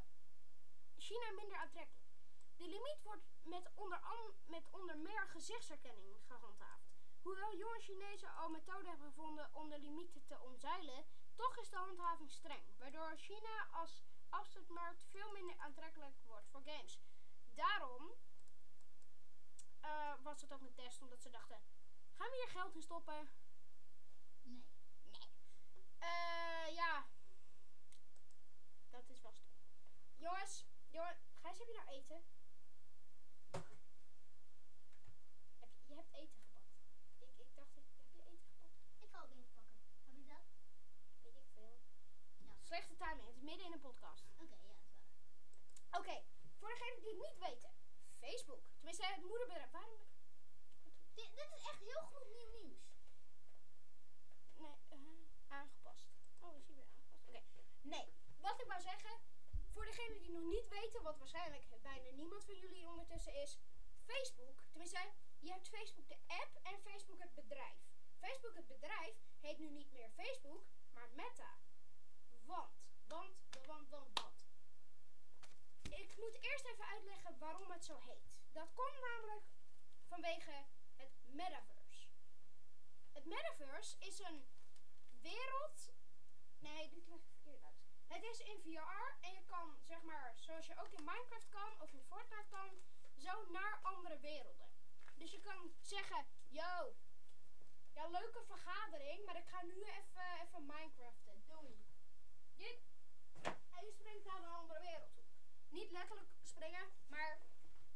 Minder 1.34 1.56
aantrekkelijk. 1.56 2.10
De 2.56 2.68
limiet 2.68 3.02
wordt 3.02 3.22
met 3.42 3.70
onder, 3.74 4.00
met 4.46 4.70
onder 4.70 4.98
meer 4.98 5.28
gezichtsherkenning 5.28 6.16
gehandhaafd. 6.26 6.90
Hoewel 7.22 7.56
jonge 7.56 7.80
Chinezen 7.80 8.34
al 8.34 8.50
methoden 8.50 8.88
hebben 8.88 9.06
gevonden 9.06 9.54
om 9.54 9.68
de 9.68 9.78
limieten 9.78 10.24
te 10.26 10.40
omzeilen, 10.40 11.04
toch 11.34 11.58
is 11.58 11.68
de 11.68 11.76
handhaving 11.76 12.30
streng, 12.30 12.78
waardoor 12.78 13.16
China 13.16 13.66
als 13.70 14.04
afzetmarkt 14.28 15.04
veel 15.10 15.32
minder 15.32 15.58
aantrekkelijk 15.58 16.16
wordt 16.24 16.48
voor 16.48 16.62
games. 16.64 17.00
Daarom 17.54 18.12
eh, 19.80 20.14
was 20.22 20.40
het 20.40 20.52
ook 20.52 20.60
een 20.60 20.74
test, 20.74 21.02
omdat 21.02 21.22
ze 21.22 21.30
dachten, 21.30 21.62
gaan 22.12 22.30
we 22.30 22.36
hier 22.36 22.48
geld 22.48 22.74
in 22.74 22.82
stoppen? 22.82 23.30
Nee. 24.42 24.64
Nee. 25.02 25.28
Eh, 25.98 26.74
ja. 26.74 27.06
Dat 28.90 29.08
is 29.08 29.20
wel 29.20 29.32
stom. 29.32 29.52
Jongens, 30.16 30.66
jongen, 30.92 31.16
Gijs, 31.40 31.58
heb 31.58 31.66
je 31.66 31.74
nou 31.74 31.88
eten? 31.88 32.24
Heb 33.50 33.66
je, 33.68 33.76
je 35.86 35.94
hebt 35.94 36.12
eten 36.12 36.38
gepakt. 36.38 36.72
Ik, 37.18 37.30
ik 37.36 37.54
dacht, 37.54 37.74
heb 37.74 37.84
je 38.12 38.22
eten 38.22 38.46
gepakt? 38.46 38.76
Ik 39.00 39.10
ga 39.10 39.22
ook 39.22 39.30
even 39.30 39.52
pakken. 39.52 39.80
Heb 40.04 40.14
je 40.16 40.26
dat? 40.26 40.46
Weet 41.20 41.36
ik 41.36 41.48
veel. 41.54 41.80
Ja. 42.36 42.56
Slechte 42.60 42.96
timing, 42.96 43.26
het 43.26 43.36
is 43.36 43.42
midden 43.42 43.66
in 43.66 43.72
een 43.72 43.80
podcast. 43.80 44.24
Oké, 44.40 44.54
ja, 44.54 44.72
dat 44.72 44.76
is 44.76 44.94
waar. 44.94 46.00
Oké, 46.00 46.22
voor 46.58 46.68
degenen 46.68 47.00
die 47.00 47.08
het 47.08 47.22
niet 47.28 47.38
weten. 47.48 47.72
Facebook, 48.18 48.62
tenminste 48.74 49.06
het 49.06 49.24
moederbedrijf. 49.24 49.70
Waarom? 49.70 50.00
Dit, 51.14 51.30
dit 51.34 51.50
is 51.56 51.62
echt 51.70 51.78
heel 51.78 52.02
goed 52.02 52.28
nieuw 52.30 52.50
nieuws. 52.60 52.90
Nee, 54.54 54.76
eh, 54.88 54.98
aangepast. 55.48 56.10
Oh, 56.40 56.56
is 56.56 56.66
hij 56.66 56.74
weer 56.74 56.86
aangepast? 56.86 57.28
Oké. 57.28 57.42
Nee, 57.80 58.14
wat 58.40 58.60
ik 58.60 58.66
wou 58.66 58.80
zeggen, 58.80 59.20
voor 59.72 59.84
degenen 59.84 60.20
die 60.20 60.30
nog 60.30 60.44
niet 60.44 60.68
weten, 60.68 61.02
wat 61.02 61.18
waarschijnlijk 61.18 61.82
bijna 61.82 62.10
niemand 62.10 62.44
van 62.44 62.58
jullie 62.58 62.88
ondertussen 62.88 63.34
is, 63.34 63.58
Facebook, 64.04 64.62
tenminste, 64.70 65.12
je 65.38 65.50
hebt 65.50 65.68
Facebook 65.68 66.08
de 66.08 66.18
app 66.26 66.58
en 66.62 66.80
Facebook 66.80 67.18
het 67.18 67.34
bedrijf. 67.34 67.78
Facebook 68.18 68.54
het 68.54 68.66
bedrijf 68.66 69.14
heet 69.40 69.58
nu 69.58 69.70
niet 69.70 69.92
meer 69.92 70.10
Facebook, 70.10 70.64
maar 70.92 71.08
Meta. 71.14 71.58
Want, 72.44 72.70
want, 73.08 73.42
want, 73.66 73.88
want, 73.88 74.20
want. 74.20 74.46
Ik 75.82 76.16
moet 76.16 76.36
eerst 76.40 76.64
even 76.64 76.86
uitleggen 76.86 77.38
waarom 77.38 77.70
het 77.70 77.84
zo 77.84 77.98
heet. 77.98 78.40
Dat 78.52 78.72
komt 78.72 79.00
namelijk 79.00 79.44
vanwege 80.06 80.64
het 80.96 81.12
metaverse. 81.22 82.08
Het 83.12 83.24
metaverse 83.24 83.96
is 83.98 84.18
een 84.18 84.46
wereld. 85.20 85.92
Nee, 86.58 86.90
dit. 86.90 87.31
Het 88.12 88.22
is 88.22 88.40
in 88.40 88.60
VR 88.62 89.08
en 89.20 89.32
je 89.32 89.44
kan, 89.46 89.76
zeg 89.82 90.02
maar, 90.02 90.32
zoals 90.36 90.66
je 90.66 90.80
ook 90.80 90.92
in 90.92 91.04
Minecraft 91.04 91.48
kan 91.48 91.80
of 91.80 91.92
in 91.92 92.02
Fortnite 92.02 92.48
kan, 92.48 92.70
zo 93.16 93.50
naar 93.50 93.78
andere 93.82 94.18
werelden. 94.18 94.70
Dus 95.14 95.30
je 95.30 95.40
kan 95.40 95.72
zeggen, 95.80 96.26
yo, 96.48 96.94
ja 97.92 98.06
leuke 98.06 98.44
vergadering, 98.44 99.24
maar 99.24 99.36
ik 99.36 99.46
ga 99.46 99.62
nu 99.62 99.82
even, 99.82 100.40
even 100.42 100.66
Minecraften. 100.66 101.44
Doei. 101.46 101.84
Dit. 102.56 102.80
En 103.42 103.84
je 103.84 103.92
springt 103.92 104.24
naar 104.24 104.36
een 104.36 104.58
andere 104.60 104.80
wereld 104.80 105.12
toe. 105.14 105.24
Niet 105.68 105.90
letterlijk 105.90 106.30
springen, 106.42 106.92
maar 107.08 107.38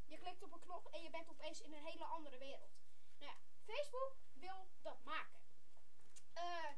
je 0.06 0.18
klikt 0.18 0.42
op 0.42 0.52
een 0.52 0.60
knop 0.60 0.86
en 0.86 1.02
je 1.02 1.10
bent 1.10 1.28
opeens 1.28 1.60
in 1.60 1.72
een 1.74 1.84
hele 1.84 2.04
andere 2.04 2.38
wereld. 2.38 2.70
Nou 3.18 3.30
ja, 3.30 3.36
Facebook 3.64 4.16
wil 4.34 4.68
dat 4.82 5.04
maken. 5.04 5.40
Eh, 6.32 6.70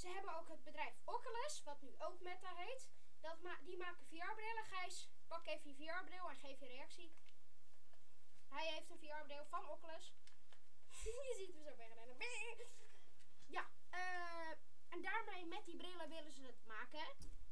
ze 0.00 0.08
hebben 0.08 0.36
ook 0.38 0.48
het 0.48 0.64
bedrijf 0.64 0.94
Oculus, 1.04 1.62
wat 1.62 1.80
nu 1.82 1.94
ook 1.98 2.20
Meta 2.20 2.54
heet. 2.54 2.88
Dat 3.20 3.42
ma 3.42 3.58
die 3.64 3.76
maken 3.76 4.06
VR-brillen. 4.06 4.64
Gijs, 4.64 5.08
pak 5.26 5.46
even 5.46 5.70
je 5.70 5.74
VR-bril 5.74 6.28
en 6.28 6.36
geef 6.36 6.60
je 6.60 6.66
reactie. 6.66 7.12
Hij 8.48 8.72
heeft 8.72 8.90
een 8.90 8.98
VR-bril 8.98 9.44
van 9.44 9.68
Oculus. 9.68 10.12
je 11.28 11.34
ziet 11.36 11.52
hem 11.52 11.62
zo 11.62 11.76
wegrennen. 11.76 12.16
Ja, 13.46 13.70
eh, 13.90 14.50
en 14.88 15.02
daarmee 15.02 15.46
met 15.46 15.64
die 15.64 15.76
brillen 15.76 16.08
willen 16.08 16.32
ze 16.32 16.42
het 16.42 16.64
maken. 16.64 17.06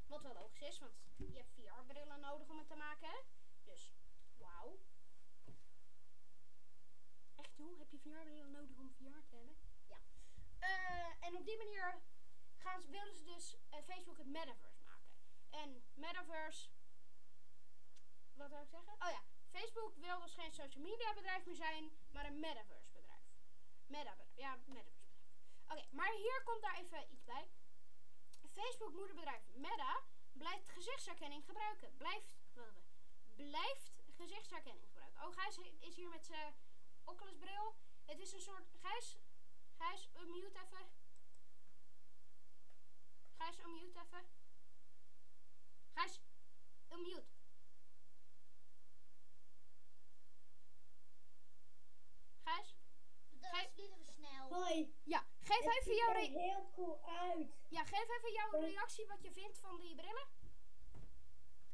Wat 0.06 0.22
wel 0.22 0.34
logisch 0.34 0.68
is, 0.68 0.78
want 0.78 0.94
je 1.16 1.36
hebt 1.36 1.52
VR-brillen 1.52 2.20
nodig 2.20 2.48
om 2.48 2.58
het 2.58 2.68
te 2.68 2.76
maken. 2.76 3.24
Dus, 3.64 3.94
wauw. 4.38 4.78
Echt 7.34 7.56
joh, 7.56 7.78
heb 7.78 7.90
je 7.90 7.98
VR-brillen 7.98 8.50
nodig 8.50 8.76
om 8.78 8.90
VR 8.90 9.26
te 9.28 9.36
hebben? 9.36 9.56
Ja. 9.86 9.98
Eh, 10.58 11.26
en 11.26 11.36
op 11.36 11.44
die 11.44 11.56
manier 11.56 12.02
gaan 12.66 12.80
ze, 12.80 12.88
willen 12.90 13.14
ze 13.14 13.24
dus 13.24 13.56
eh, 13.70 13.82
Facebook 13.82 14.18
het 14.18 14.26
metaverse 14.26 14.82
maken. 14.84 15.10
En 15.50 15.84
metaverse. 15.94 16.68
Wat 18.34 18.50
wil 18.50 18.62
ik 18.62 18.68
zeggen? 18.68 18.92
Oh 18.92 19.10
ja, 19.10 19.22
Facebook 19.50 19.94
wil 19.96 20.20
dus 20.20 20.34
geen 20.34 20.52
social 20.52 20.82
media 20.82 21.14
bedrijf 21.14 21.44
meer 21.46 21.54
zijn, 21.54 21.84
maar 22.12 22.26
een 22.26 22.40
metaverse 22.40 22.92
bedrijf. 22.92 23.24
Meta 23.86 24.10
bedrijf. 24.10 24.36
Ja, 24.36 24.56
metaverse 24.66 25.14
bedrijf. 25.14 25.34
Oké, 25.70 25.84
maar 25.90 26.12
hier 26.12 26.42
komt 26.44 26.62
daar 26.62 26.76
even 26.76 27.12
iets 27.12 27.24
bij. 27.24 27.48
Facebook 28.48 28.92
moederbedrijf 28.92 29.42
Meta 29.54 30.02
blijft 30.32 30.68
gezichtsherkenning 30.68 31.44
gebruiken. 31.44 31.96
Blijft, 31.96 32.34
blijft 33.36 33.92
gezichtsherkenning 34.08 34.84
gebruiken. 34.86 35.22
Oh, 35.22 35.32
Gijs 35.32 35.58
is 35.78 35.96
hier 35.96 36.08
met 36.08 36.26
zijn 36.26 36.54
Oculus 37.04 37.36
bril. 37.36 37.76
Het 38.04 38.18
is 38.18 38.32
een 38.32 38.40
soort, 38.40 38.68
Gijs, 38.82 39.18
Gijs, 39.78 40.08
unmute 40.14 40.50
even. 40.50 41.05
Gijs, 43.38 43.58
unmute 43.58 44.00
even. 44.00 44.24
Gijs, 45.94 46.20
unmute. 46.92 47.24
Gijs? 52.44 52.76
Dat 53.30 53.52
is 53.64 53.74
niet 53.76 53.90
even 53.92 54.04
snel. 54.12 54.48
Hoi. 54.54 54.94
Ja, 55.02 55.24
geef 55.38 55.56
Het 55.64 55.68
even 55.70 55.82
ziet 55.82 55.96
jouw, 55.96 56.08
er 56.08 56.14
re- 56.20 56.38
heel 56.40 56.70
cool 56.74 57.00
uit. 57.04 57.50
ja, 57.68 57.84
geef 57.84 58.08
even 58.16 58.32
jouw 58.32 58.50
reactie 58.60 59.06
wat 59.06 59.22
je 59.22 59.32
vindt 59.32 59.58
van 59.58 59.80
die 59.80 59.94
brillen. 59.94 60.26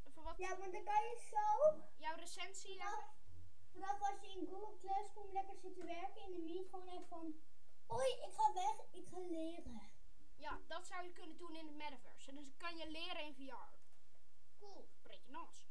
Even 0.04 0.22
wat, 0.22 0.38
Ja, 0.38 0.58
want 0.58 0.72
dan 0.72 0.84
kan 0.84 1.02
je 1.02 1.26
zo, 1.30 1.80
jouw 1.96 2.16
recensie 2.16 2.70
even. 2.72 3.04
vanaf 3.72 4.00
als 4.00 4.20
je 4.20 4.28
in 4.28 4.46
Google 4.50 4.76
Classroom 4.78 5.32
lekker 5.32 5.56
zit 5.56 5.74
te 5.74 5.84
werken 5.84 6.22
in 6.22 6.32
de 6.32 6.38
meet, 6.38 6.68
gewoon 6.68 6.88
even 6.88 7.06
van, 7.08 7.40
hoi, 7.86 8.08
ik 8.12 8.32
ga 8.32 8.52
weg, 8.52 8.76
ik 8.90 9.06
ga 9.08 9.18
leren. 9.18 9.80
Ja, 10.42 10.60
dat 10.66 10.86
zou 10.86 11.04
je 11.04 11.12
kunnen 11.12 11.36
doen 11.36 11.54
in 11.54 11.66
het 11.66 11.76
metaverse. 11.76 12.30
En 12.30 12.36
dus 12.36 12.56
kan 12.56 12.76
je 12.76 12.86
leren 12.88 13.24
in 13.24 13.34
VR. 13.34 13.76
Cool, 14.58 14.88
beetje 15.02 15.30
nos. 15.30 15.66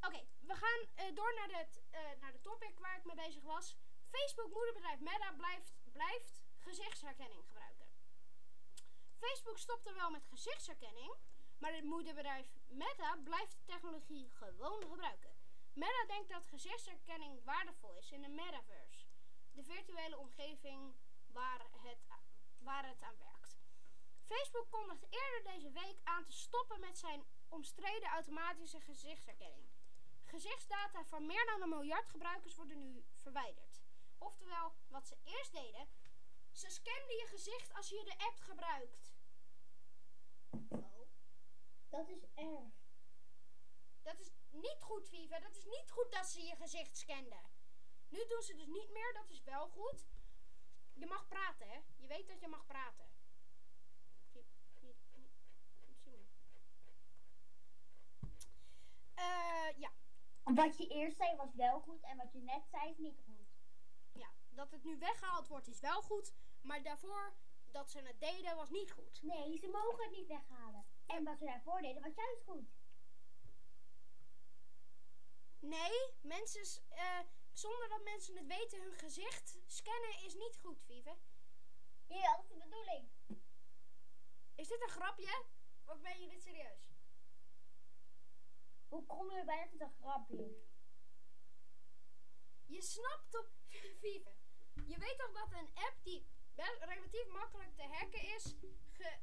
Oké, 0.00 0.26
we 0.40 0.54
gaan 0.54 0.80
eh, 0.94 1.14
door 1.14 1.34
naar, 1.34 1.58
het, 1.60 1.82
eh, 1.90 2.00
naar 2.20 2.32
de 2.32 2.40
topic 2.40 2.78
waar 2.78 2.96
ik 2.96 3.04
mee 3.04 3.16
bezig 3.16 3.42
was. 3.42 3.76
Facebook 4.08 4.52
moederbedrijf 4.52 5.00
Meta 5.00 5.32
blijft, 5.32 5.74
blijft 5.92 6.44
gezichtsherkenning 6.58 7.44
gebruiken. 7.46 7.86
Facebook 9.18 9.58
stopte 9.58 9.92
wel 9.92 10.10
met 10.10 10.26
gezichtsherkenning, 10.26 11.14
maar 11.58 11.74
het 11.74 11.84
moederbedrijf 11.84 12.46
Meta 12.68 13.16
blijft 13.24 13.52
de 13.52 13.64
technologie 13.64 14.30
gewoon 14.30 14.82
gebruiken. 14.82 15.34
Meta 15.72 16.04
denkt 16.06 16.28
dat 16.28 16.46
gezichtsherkenning 16.46 17.44
waardevol 17.44 17.96
is 17.96 18.10
in 18.10 18.22
de 18.22 18.28
metaverse, 18.28 19.06
de 19.52 19.64
virtuele 19.64 20.18
omgeving 20.18 20.94
waar 21.26 21.60
het, 21.72 21.98
waar 22.58 22.86
het 22.86 23.02
aan 23.02 23.18
werkt. 23.18 23.31
Facebook 24.32 24.70
kondigt 24.70 25.06
eerder 25.10 25.42
deze 25.52 25.70
week 25.70 25.96
aan 26.04 26.24
te 26.24 26.32
stoppen 26.32 26.80
met 26.80 26.98
zijn 26.98 27.24
omstreden 27.48 28.08
automatische 28.08 28.80
gezichtsherkenning. 28.80 29.70
Gezichtsdata 30.24 31.04
van 31.04 31.26
meer 31.26 31.46
dan 31.46 31.62
een 31.62 31.68
miljard 31.68 32.08
gebruikers 32.08 32.54
worden 32.54 32.78
nu 32.78 33.04
verwijderd. 33.14 33.82
Oftewel, 34.18 34.74
wat 34.88 35.06
ze 35.06 35.16
eerst 35.24 35.52
deden, 35.52 35.88
ze 36.52 36.70
scanden 36.70 37.16
je 37.16 37.26
gezicht 37.26 37.74
als 37.74 37.88
je 37.88 38.04
de 38.04 38.24
app 38.26 38.38
gebruikt. 38.40 39.14
Oh. 40.68 41.08
Dat 41.88 42.08
is 42.08 42.24
erg. 42.34 42.74
Dat 44.02 44.18
is 44.18 44.30
niet 44.50 44.82
goed, 44.82 45.08
Viva. 45.08 45.40
Dat 45.40 45.56
is 45.56 45.64
niet 45.64 45.90
goed 45.90 46.12
dat 46.12 46.26
ze 46.26 46.42
je 46.42 46.56
gezicht 46.56 46.96
scanden. 46.96 47.50
Nu 48.08 48.26
doen 48.28 48.42
ze 48.42 48.54
dus 48.54 48.66
niet 48.66 48.90
meer, 48.90 49.12
dat 49.12 49.30
is 49.30 49.42
wel 49.42 49.68
goed. 49.68 50.06
Je 50.92 51.06
mag 51.06 51.28
praten, 51.28 51.68
hè? 51.68 51.80
Je 51.96 52.06
weet 52.06 52.28
dat 52.28 52.40
je 52.40 52.48
mag 52.48 52.66
praten. 52.66 53.10
Zie- 54.32 54.46
zie- 54.80 54.96
zie- 55.80 55.96
zie 56.02 56.16
maar. 56.18 56.30
Eh, 59.14 59.78
ja. 59.78 59.90
Wat 60.42 60.78
je 60.78 60.86
eerst 60.86 61.16
zei 61.16 61.36
was 61.36 61.54
wel 61.54 61.80
goed 61.80 62.02
en 62.02 62.16
wat 62.16 62.32
je 62.32 62.40
net 62.40 62.68
zei 62.70 62.90
is 62.90 62.98
niet 62.98 63.20
goed. 63.24 63.50
ja, 64.12 64.30
dat 64.48 64.70
het 64.70 64.84
nu 64.84 64.98
weggehaald 64.98 65.48
wordt 65.48 65.68
is 65.68 65.80
wel 65.80 66.02
goed. 66.02 66.32
Maar 66.62 66.82
daarvoor 66.82 67.34
dat 67.70 67.90
ze 67.90 67.98
het 67.98 68.20
deden 68.20 68.56
was 68.56 68.70
niet 68.70 68.92
goed. 68.92 69.22
Nee, 69.22 69.58
ze 69.58 69.68
mogen 69.68 70.04
het 70.04 70.10
niet 70.10 70.26
weghalen. 70.26 70.84
En 71.06 71.24
wat 71.24 71.38
ze 71.38 71.44
daarvoor 71.44 71.80
deden 71.80 72.02
was 72.02 72.14
juist 72.14 72.42
goed. 72.42 72.70
Nee, 75.58 76.14
mensen, 76.20 76.82
eh, 76.88 77.18
zonder 77.52 77.88
dat 77.88 78.02
mensen 78.02 78.36
het 78.36 78.46
weten, 78.46 78.82
hun 78.82 78.94
gezicht 78.94 79.58
scannen 79.66 80.24
is 80.24 80.34
niet 80.34 80.58
goed, 80.62 80.82
Vive. 80.86 81.16
Ja, 82.06 82.36
dat 82.36 82.42
is 82.42 82.48
de 82.48 82.56
bedoeling. 82.56 83.08
Is 84.54 84.68
dit 84.68 84.82
een 84.82 84.88
grapje? 84.88 85.44
Of 85.84 86.00
ben 86.00 86.20
je 86.20 86.28
dit 86.28 86.42
serieus? 86.42 86.91
Hoe 88.92 89.06
kom 89.06 89.30
je 89.30 89.44
dat 89.44 89.70
het 89.70 89.80
een 89.80 89.94
grapje 90.00 90.36
is? 90.36 90.70
Je 92.66 92.82
snapt 92.82 93.30
toch, 93.30 93.48
Vive, 94.00 94.32
je 94.74 94.98
weet 94.98 95.18
toch 95.18 95.32
dat 95.32 95.52
een 95.52 95.70
app 95.74 95.96
die 96.02 96.26
best 96.54 96.82
relatief 96.82 97.26
makkelijk 97.26 97.74
te 97.76 97.82
hacken 97.82 98.22
is, 98.22 98.56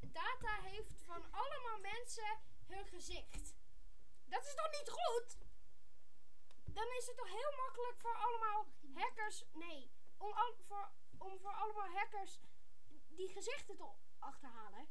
data 0.02 0.62
heeft 0.62 1.04
van 1.06 1.32
allemaal 1.32 1.80
mensen 1.80 2.40
hun 2.68 2.86
gezicht. 2.86 3.56
Dat 4.26 4.46
is 4.46 4.56
toch 4.56 4.72
niet 4.72 4.90
goed? 4.90 5.38
Dan 6.66 6.88
is 6.98 7.06
het 7.06 7.18
toch 7.18 7.28
heel 7.28 7.56
makkelijk 7.56 8.00
voor 8.00 8.16
allemaal 8.16 8.68
hackers, 8.94 9.46
nee, 9.54 9.92
om, 10.18 10.32
al, 10.32 10.54
voor, 10.68 10.92
om 11.18 11.40
voor 11.40 11.54
allemaal 11.54 11.90
hackers 11.90 12.40
die 13.08 13.30
gezichten 13.30 13.76
te 13.78 13.92
achterhalen. 14.20 14.90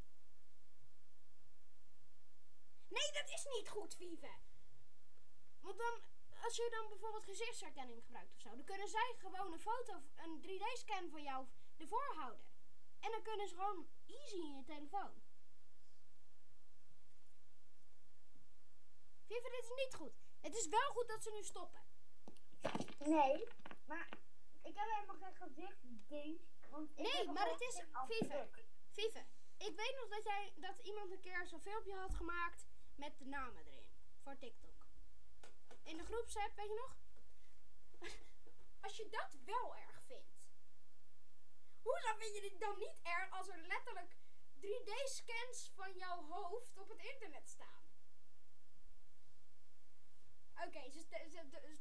Nee, 2.87 3.11
dat 3.11 3.29
is 3.29 3.45
niet 3.45 3.69
goed, 3.69 3.95
Vive. 3.95 4.48
Want 5.61 5.77
dan, 5.77 6.01
als 6.43 6.55
je 6.55 6.67
dan 6.71 6.89
bijvoorbeeld 6.89 7.23
gezichtsherkenning 7.23 8.03
gebruikt 8.03 8.33
of 8.33 8.39
zo, 8.39 8.49
dan 8.49 8.63
kunnen 8.63 8.87
zij 8.89 9.15
gewoon 9.17 9.53
een 9.53 9.59
foto, 9.59 9.93
een 10.15 10.41
3D-scan 10.41 11.09
van 11.09 11.23
jou 11.23 11.47
ervoor 11.77 12.13
houden. 12.15 12.47
En 12.99 13.11
dan 13.11 13.21
kunnen 13.21 13.47
ze 13.47 13.55
gewoon 13.55 13.87
easy 14.05 14.35
in 14.35 14.55
je 14.55 14.63
telefoon. 14.63 15.11
Viva, 19.27 19.49
dit 19.49 19.63
is 19.63 19.71
niet 19.85 19.93
goed. 19.95 20.13
Het 20.41 20.55
is 20.55 20.67
wel 20.67 20.89
goed 20.91 21.07
dat 21.07 21.23
ze 21.23 21.31
nu 21.31 21.43
stoppen. 21.43 21.81
Nee, 22.99 23.47
maar 23.85 24.09
ik 24.61 24.75
heb 24.75 24.87
helemaal 24.89 25.15
geen 25.17 25.35
gezichtsding. 25.35 26.39
Want 26.69 26.89
ik 26.89 27.13
Nee, 27.13 27.27
maar 27.31 27.49
het 27.49 27.61
is- 27.61 27.73
stuk. 27.73 28.65
Vive, 28.91 29.25
ik 29.57 29.75
weet 29.75 29.95
nog 29.99 30.07
dat, 30.09 30.23
jij, 30.23 30.53
dat 30.55 30.79
iemand 30.79 31.11
een 31.11 31.19
keer 31.19 31.47
zo'n 31.47 31.61
filmpje 31.61 31.95
had 31.95 32.13
gemaakt 32.15 32.65
met 32.95 33.17
de 33.19 33.25
namen 33.25 33.65
erin. 33.65 33.89
Voor 34.23 34.37
TikTok. 34.37 34.78
In 35.89 35.97
de 35.97 36.03
groepsapp, 36.03 36.55
weet 36.55 36.67
je 36.67 36.75
nog? 36.75 36.95
Als 38.85 38.97
je 38.97 39.09
dat 39.09 39.37
wel 39.45 39.75
erg 39.75 40.01
vindt. 40.05 40.37
Hoezo 41.81 42.15
vind 42.17 42.35
je 42.35 42.41
dit 42.41 42.59
dan 42.59 42.77
niet 42.77 42.99
erg 43.03 43.31
als 43.31 43.47
er 43.47 43.57
letterlijk 43.57 44.15
3D-scans 44.59 45.71
van 45.75 45.97
jouw 45.97 46.27
hoofd 46.27 46.77
op 46.77 46.89
het 46.89 46.99
internet 46.99 47.49
staan? 47.49 47.83
Oké, 50.65 50.91
ze, 50.91 51.05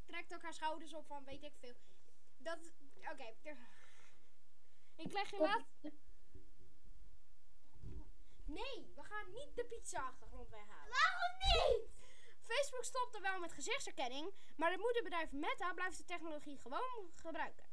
trekt 0.07 0.35
ook 0.35 0.43
haar 0.43 0.55
schouders 0.55 0.95
op 0.95 1.07
van 1.07 1.25
weet 1.25 1.43
ik 1.43 1.55
veel. 1.59 1.77
Dat, 2.37 2.59
oké. 3.12 3.37
ik 4.97 5.12
leg 5.12 5.31
je 5.31 5.38
laat. 5.38 5.67
Nee, 8.45 8.93
we 8.95 9.03
gaan 9.03 9.33
niet 9.33 9.57
de 9.57 9.65
pizza-achtergrond 9.65 10.49
weghalen. 10.49 10.88
Waarom 10.88 11.38
niet? 11.38 11.98
Facebook 12.49 12.85
stopte 12.85 13.21
wel 13.21 13.38
met 13.38 13.52
gezichtsherkenning, 13.52 14.35
maar 14.57 14.71
het 14.71 14.81
moederbedrijf 14.81 15.33
Meta 15.33 15.73
blijft 15.73 15.97
de 15.97 16.05
technologie 16.05 16.59
gewoon 16.59 17.11
gebruiken. 17.14 17.64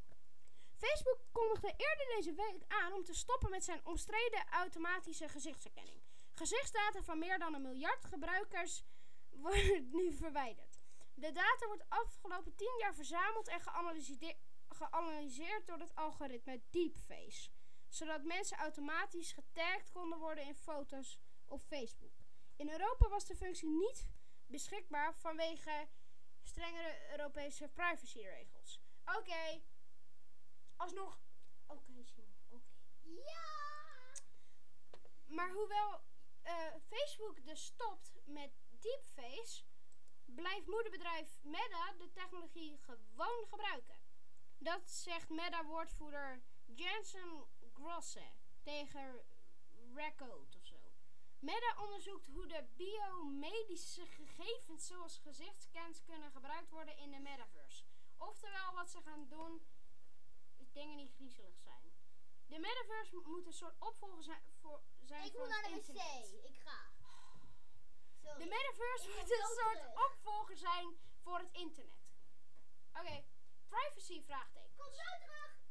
Facebook 0.78 1.20
kondigde 1.32 1.74
eerder 1.78 2.08
deze 2.16 2.34
week 2.34 2.64
aan 2.68 2.94
om 2.94 3.04
te 3.04 3.14
stoppen 3.14 3.50
met 3.50 3.64
zijn 3.64 3.86
omstreden 3.86 4.48
automatische 4.50 5.30
gezichtsherkenning. 5.30 6.02
Gezichtsdata 6.34 7.04
van 7.04 7.20
meer 7.20 7.40
dan 7.40 7.54
een 7.54 7.62
miljard 7.62 8.06
gebruikers 8.06 8.84
worden 9.46 9.90
nu 9.92 10.14
verwijderd. 10.14 10.80
De 11.14 11.32
data 11.32 11.68
wordt 11.68 11.86
afgelopen 11.90 12.56
10 12.56 12.76
jaar 12.80 12.96
verzameld 12.96 13.48
en 13.48 13.62
geanalyseerd, 13.62 14.38
geanalyseerd 14.70 15.68
door 15.68 15.80
het 15.80 15.96
algoritme 15.96 16.62
Deepface, 16.70 17.50
zodat 17.90 18.24
mensen 18.24 18.58
automatisch 18.58 19.32
getagd 19.32 19.92
konden 19.92 20.20
worden 20.20 20.44
in 20.46 20.56
foto's 20.56 21.20
op 21.46 21.62
Facebook. 21.62 22.14
In 22.56 22.70
Europa 22.70 23.10
was 23.10 23.26
de 23.26 23.36
functie 23.36 23.70
niet 23.70 24.06
beschikbaar 24.48 25.16
vanwege 25.16 25.88
strengere 26.44 27.12
Europese 27.12 27.68
privacyregels. 27.68 28.82
Oké, 29.18 29.62
alsnog. 30.76 31.24
Oké, 31.68 32.04
Simon, 32.04 32.36
oké. 32.50 32.74
Ja! 33.04 33.66
Maar 35.26 35.52
hoewel 35.52 36.02
eh, 36.42 36.74
Facebook 36.84 37.46
dus 37.46 37.66
stopt 37.66 38.14
met 38.26 38.52
deepface, 38.70 39.64
blijft 40.26 40.68
moederbedrijf 40.68 41.44
Meta 41.44 41.94
de 41.98 42.12
technologie 42.12 42.78
gewoon 42.82 43.48
gebruiken. 43.48 43.96
Dat 44.58 44.92
zegt 44.92 45.30
Meta-woordvoerder 45.30 46.42
Jensen 46.66 47.46
Grosse 47.74 48.32
tegen 48.64 49.26
Record. 49.94 50.55
Meta 51.40 51.76
onderzoekt 51.84 52.28
hoe 52.28 52.48
de 52.48 52.64
biomedische 52.76 54.06
gegevens 54.06 54.88
zoals 54.88 55.18
gezichtscans 55.18 56.04
kunnen 56.04 56.32
gebruikt 56.32 56.70
worden 56.70 56.98
in 56.98 57.12
de 57.12 57.20
metaverse. 57.20 57.84
Oftewel 58.18 58.74
wat 58.74 58.90
ze 58.90 59.02
gaan 59.02 59.28
doen, 59.28 59.68
is 60.56 60.72
dingen 60.72 60.98
die 60.98 61.10
griezelig 61.16 61.58
zijn. 61.58 61.94
De 62.48 62.60
metaverse 62.60 63.22
moet 63.24 63.46
een 63.46 63.54
soort 63.54 63.76
opvolger 63.80 64.24
zijn 64.24 64.42
voor 64.62 64.82
zijn 65.04 65.26
Ik 65.26 65.34
moet 65.38 65.48
naar 65.48 65.64
de 65.64 65.70
internet. 65.70 66.32
wc. 66.32 66.44
Ik 66.46 66.58
ga. 66.58 66.92
Sorry. 68.22 68.44
De 68.44 68.50
metaverse 68.50 69.10
moet 69.10 69.32
een 69.32 69.56
soort 69.56 69.78
terug. 69.78 70.06
opvolger 70.12 70.58
zijn 70.58 71.00
voor 71.22 71.40
het 71.40 71.52
internet. 71.52 72.04
Oké, 72.94 73.24
privacy 73.68 74.22
vraagteken. 74.24 74.76
Kom 74.76 74.94
zo 74.94 75.18
terug. 75.20 75.64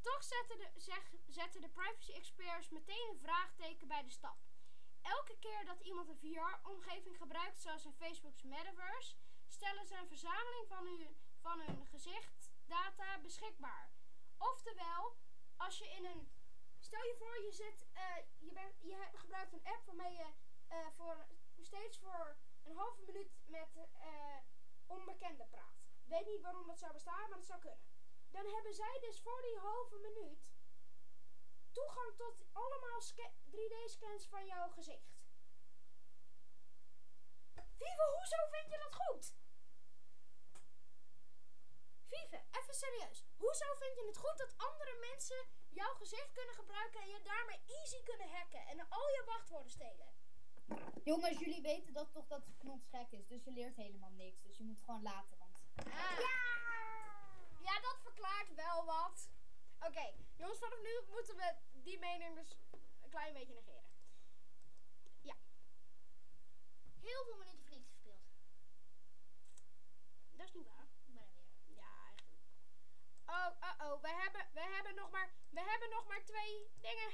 Toch 0.00 0.24
zetten 0.24 0.58
de, 0.58 0.70
zeg, 0.80 1.10
zetten 1.28 1.60
de 1.60 1.68
privacy 1.68 2.12
experts 2.12 2.68
meteen 2.68 3.08
een 3.10 3.18
vraagteken 3.18 3.88
bij 3.88 4.02
de 4.02 4.10
stap. 4.10 4.38
Elke 5.02 5.36
keer 5.38 5.64
dat 5.64 5.80
iemand 5.80 6.08
een 6.08 6.18
VR-omgeving 6.18 7.16
gebruikt, 7.16 7.60
zoals 7.60 7.84
in 7.84 7.94
Facebook's 7.94 8.42
Metaverse, 8.42 9.16
stellen 9.48 9.86
ze 9.86 9.96
een 9.96 10.08
verzameling 10.08 10.68
van 10.68 10.86
hun, 10.86 11.16
van 11.40 11.60
hun 11.60 11.86
gezichtdata 11.86 13.20
beschikbaar. 13.20 13.90
Oftewel, 14.38 15.16
als 15.56 15.78
je 15.78 15.88
in 15.88 16.04
een. 16.04 16.32
Stel 16.78 17.02
je 17.02 17.14
voor, 17.18 17.42
je, 17.42 17.52
zit, 17.52 17.86
eh, 17.92 18.16
je, 18.38 18.52
bent, 18.52 18.80
je 18.82 19.08
gebruikt 19.12 19.52
een 19.52 19.66
app 19.66 19.84
waarmee 19.86 20.12
je 20.12 20.32
eh, 20.68 20.86
voor, 20.96 21.26
steeds 21.60 21.98
voor 21.98 22.36
een 22.64 22.76
halve 22.76 23.02
minuut 23.02 23.30
met 23.46 23.76
eh 23.76 24.38
onbekenden 24.90 25.48
praat. 25.48 25.78
Weet 26.04 26.26
niet 26.26 26.40
waarom 26.40 26.66
dat 26.66 26.78
zou 26.78 26.92
bestaan, 26.92 27.28
maar 27.28 27.38
dat 27.38 27.46
zou 27.46 27.60
kunnen. 27.60 27.88
Dan 28.30 28.46
hebben 28.46 28.74
zij 28.74 28.98
dus 29.00 29.20
voor 29.20 29.42
die 29.42 29.58
halve 29.58 29.96
minuut 29.96 30.49
toegang 31.80 32.16
tot 32.16 32.44
allemaal 32.52 33.00
sca- 33.00 33.34
3D-scans 33.54 34.26
van 34.28 34.46
jouw 34.46 34.68
gezicht. 34.68 35.18
Vive, 37.78 38.04
hoezo 38.16 38.36
vind 38.50 38.70
je 38.72 38.78
dat 38.78 38.94
goed? 38.94 39.34
Vive, 42.08 42.38
even 42.58 42.74
serieus. 42.74 43.24
Hoezo 43.36 43.74
vind 43.74 43.94
je 43.98 44.06
het 44.06 44.16
goed 44.16 44.38
dat 44.38 44.54
andere 44.56 44.96
mensen 45.08 45.40
jouw 45.68 45.94
gezicht 45.94 46.32
kunnen 46.32 46.54
gebruiken 46.54 47.00
en 47.00 47.08
je 47.08 47.22
daarmee 47.22 47.60
easy 47.66 48.02
kunnen 48.02 48.30
hacken 48.30 48.66
en 48.66 48.88
al 48.88 49.08
je 49.08 49.22
wachtwoorden 49.26 49.70
stelen? 49.70 50.08
Jongens, 51.04 51.38
jullie 51.38 51.62
weten 51.62 51.92
dat 51.92 52.12
toch 52.12 52.26
dat 52.26 52.42
knotsgek 52.58 53.10
is, 53.10 53.26
dus 53.26 53.44
je 53.44 53.50
leert 53.50 53.76
helemaal 53.76 54.10
niks. 54.10 54.42
Dus 54.42 54.56
je 54.58 54.64
moet 54.64 54.80
gewoon 54.80 55.02
laten, 55.02 55.38
want... 55.38 55.58
Ah. 55.76 56.18
Ja, 57.60 57.80
dat 57.80 57.98
verklaart 58.02 58.54
wel 58.54 58.84
wat. 58.84 59.28
Oké, 59.86 60.14
jongens, 60.36 60.58
vanaf 60.58 60.80
nu 60.80 61.00
moeten 61.08 61.36
we 61.36 61.54
die 61.82 61.98
mening 61.98 62.34
dus 62.34 62.56
een 63.02 63.10
klein 63.10 63.32
beetje 63.34 63.54
negeren. 63.54 63.88
Heel 67.00 67.24
veel 67.24 67.36
minuten 67.36 67.58
voor 67.58 67.70
niks 67.70 67.88
gespeeld. 67.88 68.22
Dat 70.30 70.46
is 70.46 70.52
niet 70.52 70.66
waar. 70.66 70.86
Ik 71.06 71.14
ben 71.14 71.22
er 71.22 71.32
weer. 71.32 71.76
Ja, 71.76 72.06
eigenlijk. 72.06 72.42
Oh, 73.26 73.50
oh, 73.60 73.92
oh. 73.92 74.02
We 74.02 74.08
hebben, 74.08 74.46
we 74.52 74.60
hebben 74.60 74.94
nog 74.94 75.10
maar, 75.10 75.32
we 75.50 75.60
hebben 75.60 75.90
nog 75.90 76.06
maar 76.06 76.24
twee 76.24 76.70
dingen. 76.74 77.10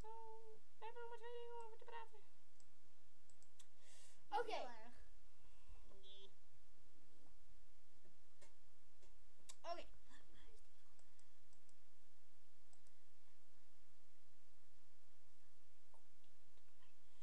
Oh, 0.00 0.44
we 0.78 0.84
hebben 0.84 1.02
nog 1.02 1.10
maar 1.10 1.18
twee 1.18 1.32
dingen 1.32 1.54
om 1.54 1.64
over 1.64 1.78
te 1.78 1.84
praten. 1.84 2.20
Oké 4.28 4.52
erg. 4.52 4.92
Oké. 9.62 9.84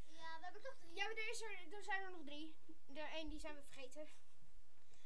Ja, 0.08 0.40
we 0.40 0.44
hebben 0.44 0.62
toch 0.62 0.78
drie. 0.80 0.96
Ja, 0.96 1.04
maar 1.04 1.16
er, 1.16 1.30
is 1.30 1.42
er, 1.42 1.74
er 1.74 1.84
zijn 1.84 2.02
er 2.02 2.12
nog 2.12 2.24
drie. 2.26 2.56
Er 2.94 3.11
één 3.22 3.30
die 3.30 3.40
zijn 3.40 3.56
we 3.56 3.64
vergeten. 3.64 4.08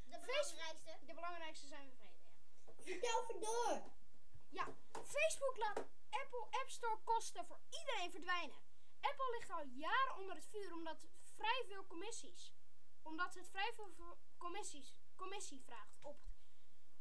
De 0.03 0.19
belangrijkste. 0.19 0.97
De 1.05 1.13
belangrijkste 1.13 1.67
zijn 1.67 1.89
we 1.89 1.95
vergeten, 1.95 2.31
ja. 2.65 2.73
Vertel 2.83 3.39
door. 3.39 3.81
Ja, 4.49 4.75
Facebook 5.03 5.57
laat 5.57 5.77
Apple 6.09 6.47
App 6.59 6.69
Store 6.69 6.99
kosten 7.03 7.45
voor 7.45 7.59
iedereen 7.69 8.11
verdwijnen. 8.11 8.63
Apple 9.01 9.31
ligt 9.31 9.51
al 9.51 9.63
jaren 9.63 10.15
onder 10.15 10.35
het 10.35 10.47
vuur 10.47 10.73
omdat 10.73 11.05
vrij 11.35 11.63
veel 11.67 11.87
commissies. 11.87 12.53
Omdat 13.01 13.33
het 13.33 13.49
vrij 13.49 13.73
veel 13.75 14.17
commissies, 14.37 14.99
commissie 15.15 15.61
vraagt 15.61 15.97
op, 16.01 16.19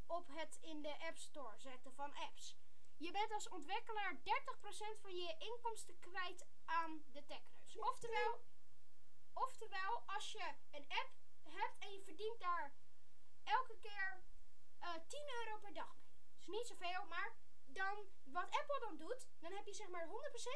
op 0.06 0.28
het 0.28 0.58
in 0.60 0.82
de 0.82 0.98
App 0.98 1.16
Store 1.16 1.58
zetten 1.58 1.94
van 1.94 2.14
apps. 2.14 2.56
Je 2.96 3.10
bent 3.10 3.32
als 3.32 3.48
ontwikkelaar 3.48 4.16
30% 4.16 5.00
van 5.00 5.16
je 5.16 5.36
inkomsten 5.38 5.98
kwijt 5.98 6.46
aan 6.64 7.04
de 7.12 7.24
techneus. 7.24 7.76
Oftewel, 7.76 8.40
oftewel, 9.34 10.02
als 10.06 10.32
je 10.32 10.54
een 10.70 10.86
app 10.88 11.10
hebt 11.42 11.78
en 11.78 11.92
je 11.92 12.02
verdient 12.02 12.40
daar 12.40 12.74
elke 13.44 13.78
keer 13.78 14.22
eh 14.78 14.94
10 15.08 15.28
euro 15.38 15.58
per 15.58 15.72
dag 15.72 15.94
mee. 15.96 16.04
Dus 16.36 16.46
niet 16.46 16.66
zoveel, 16.66 17.04
maar 17.04 17.36
dan, 17.66 17.96
wat 18.24 18.50
Apple 18.50 18.80
dan 18.80 18.96
doet, 18.96 19.28
dan 19.38 19.52
heb 19.52 19.66
je 19.66 19.74
zeg 19.74 19.88
maar 19.88 20.06
100% 20.06 20.10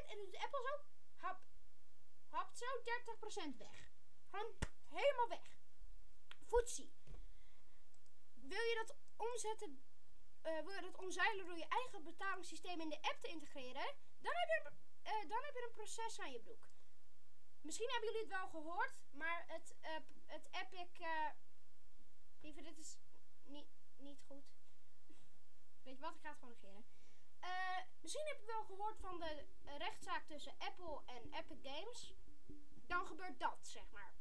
en 0.07 0.17
dan 0.17 0.25
doet 0.25 0.37
Apple 0.37 0.62
zo, 0.62 0.85
hap, 1.17 1.41
hapt 2.29 2.59
zo 2.59 2.67
30% 3.55 3.57
weg. 3.57 3.93
Gewoon 4.31 4.57
helemaal 4.88 5.29
weg. 5.29 5.57
Footsie. 6.47 6.93
Wil 8.35 8.62
je 8.62 8.85
dat 8.87 8.97
omzetten, 9.17 9.83
eh, 10.43 10.61
wil 10.61 10.75
je 10.75 10.81
dat 10.81 10.97
omzeilen 10.97 11.47
door 11.47 11.59
je 11.59 11.69
eigen 11.69 12.05
betalingssysteem 12.05 12.81
in 12.81 12.88
de 12.88 13.03
app 13.03 13.21
te 13.21 13.29
integreren, 13.29 13.95
dan 14.19 14.33
heb 14.35 14.49
je, 14.49 14.71
eh, 15.03 15.29
dan 15.29 15.43
heb 15.43 15.55
je 15.55 15.64
een 15.67 15.75
proces 15.75 16.21
aan 16.21 16.33
je 16.33 16.41
broek. 16.41 16.69
Misschien 17.61 17.90
hebben 17.90 18.09
jullie 18.09 18.27
het 18.27 18.38
wel 18.38 18.49
gehoord, 18.49 19.07
maar 19.12 19.44
het, 19.47 19.75
eh, 19.81 19.97
het 20.27 20.49
Epic, 20.51 21.01
eh 21.01 21.31
lieve, 22.40 22.62
dit 22.62 22.79
is 22.79 22.99
niet, 23.44 23.68
niet 23.97 24.23
goed. 24.27 24.44
Weet 25.83 25.97
je 25.97 26.03
wat, 26.03 26.14
ik 26.14 26.21
ga 26.21 26.29
het 26.29 26.38
gewoon 26.38 26.55
negeren. 26.55 26.85
Eh, 27.40 27.79
misschien 28.01 28.27
heb 28.27 28.40
je 28.40 28.47
wel 28.47 28.64
gehoord 28.64 28.99
van 28.99 29.18
de 29.18 29.47
rechtszaak 29.79 30.27
tussen 30.27 30.55
Apple 30.59 31.03
en 31.07 31.33
Epic 31.33 31.59
Games. 31.62 32.14
Dan 32.87 33.07
gebeurt 33.07 33.38
dat, 33.38 33.59
zeg 33.66 33.90
maar. 33.90 34.14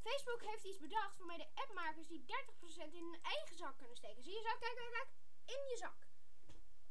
Facebook 0.00 0.42
heeft 0.42 0.64
iets 0.64 0.78
bedacht 0.78 1.16
waarmee 1.18 1.38
de 1.38 1.50
appmakers 1.54 2.06
die 2.06 2.24
30% 2.24 2.94
in 2.94 3.04
hun 3.04 3.22
eigen 3.22 3.56
zak 3.56 3.76
kunnen 3.76 3.96
steken. 3.96 4.22
Zie 4.22 4.32
je 4.32 4.42
zo? 4.42 4.58
Kijk, 4.58 4.74
kijk, 4.74 4.92
kijk. 4.92 5.08
In 5.44 5.68
je 5.70 5.76
zak. 5.76 6.06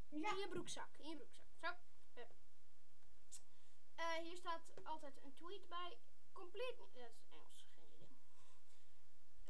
In 0.10 0.20
je 0.20 0.48
broekzak. 0.50 0.98
In 0.98 1.10
je 1.10 1.16
broekzak. 1.16 1.46
Zo. 1.62 1.68
Eh, 4.04 4.10
hier 4.22 4.38
staat 4.38 4.62
altijd 4.84 5.24
een 5.24 5.34
tweet 5.34 5.68
bij. 5.68 5.98
Complete. 6.32 6.82
niet- 6.84 6.94
Dat 6.94 7.12
is 7.16 7.26
Engels, 7.30 7.66
geen 7.80 7.94
idee. 7.94 8.18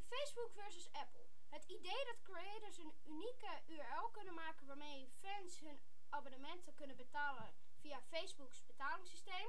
Facebook 0.08 0.50
versus 0.52 0.92
Apple. 0.92 1.26
Het 1.48 1.64
idee 1.64 2.04
dat 2.04 2.22
creators 2.22 2.76
een 2.78 2.94
unieke 3.04 3.62
URL 3.66 4.10
kunnen 4.10 4.34
maken 4.34 4.66
waarmee 4.66 5.08
fans 5.20 5.60
hun 5.60 5.80
abonnementen 6.08 6.74
kunnen 6.74 6.96
betalen 6.96 7.54
via 7.80 8.00
Facebook's 8.02 8.64
betalingssysteem. 8.64 9.48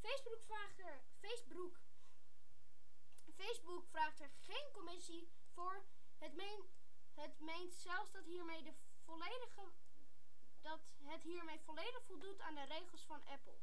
Facebook 0.00 0.40
vraagt 0.42 0.78
er, 0.78 1.02
Facebook, 1.20 1.80
Facebook 3.36 3.86
vraagt 3.86 4.20
er 4.20 4.30
geen 4.40 4.68
commissie 4.72 5.30
voor. 5.54 5.84
Het, 6.18 6.32
het 7.14 7.38
meent 7.40 7.74
zelfs 7.74 8.10
dat, 8.10 8.24
hiermee 8.24 8.62
de 8.62 8.74
volledige, 9.04 9.72
dat 10.60 10.80
het 11.02 11.22
hiermee 11.22 11.60
volledig 11.60 12.02
voldoet 12.02 12.40
aan 12.40 12.54
de 12.54 12.64
regels 12.64 13.04
van 13.06 13.24
Apple. 13.26 13.58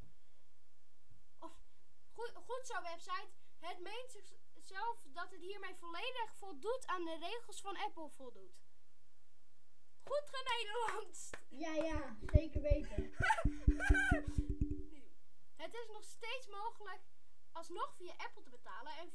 Goed, 2.13 2.32
goed 2.45 2.67
zo 2.67 2.82
website. 2.82 3.30
Het 3.60 3.80
meent 3.80 4.12
zichzelf 4.54 5.04
dat 5.13 5.32
het 5.32 5.41
hiermee 5.41 5.76
volledig 5.76 6.36
voldoet 6.36 6.88
aan 6.88 7.06
de 7.06 7.17
regels 7.17 7.62
van 7.62 7.78
Apple 7.78 8.10
voldoet. 8.10 8.62
Goed 10.04 10.30
genederlands! 10.32 11.30
Ja, 11.49 11.73
ja, 11.73 12.15
zeker 12.32 12.62
weten. 12.62 13.13
Het 15.63 15.73
is 15.73 15.88
nog 15.88 16.04
steeds 16.04 16.47
mogelijk 16.47 17.02
alsnog 17.52 17.95
via 17.95 18.13
Apple 18.17 18.41
te 18.41 18.49
betalen 18.49 18.97
en, 18.97 19.13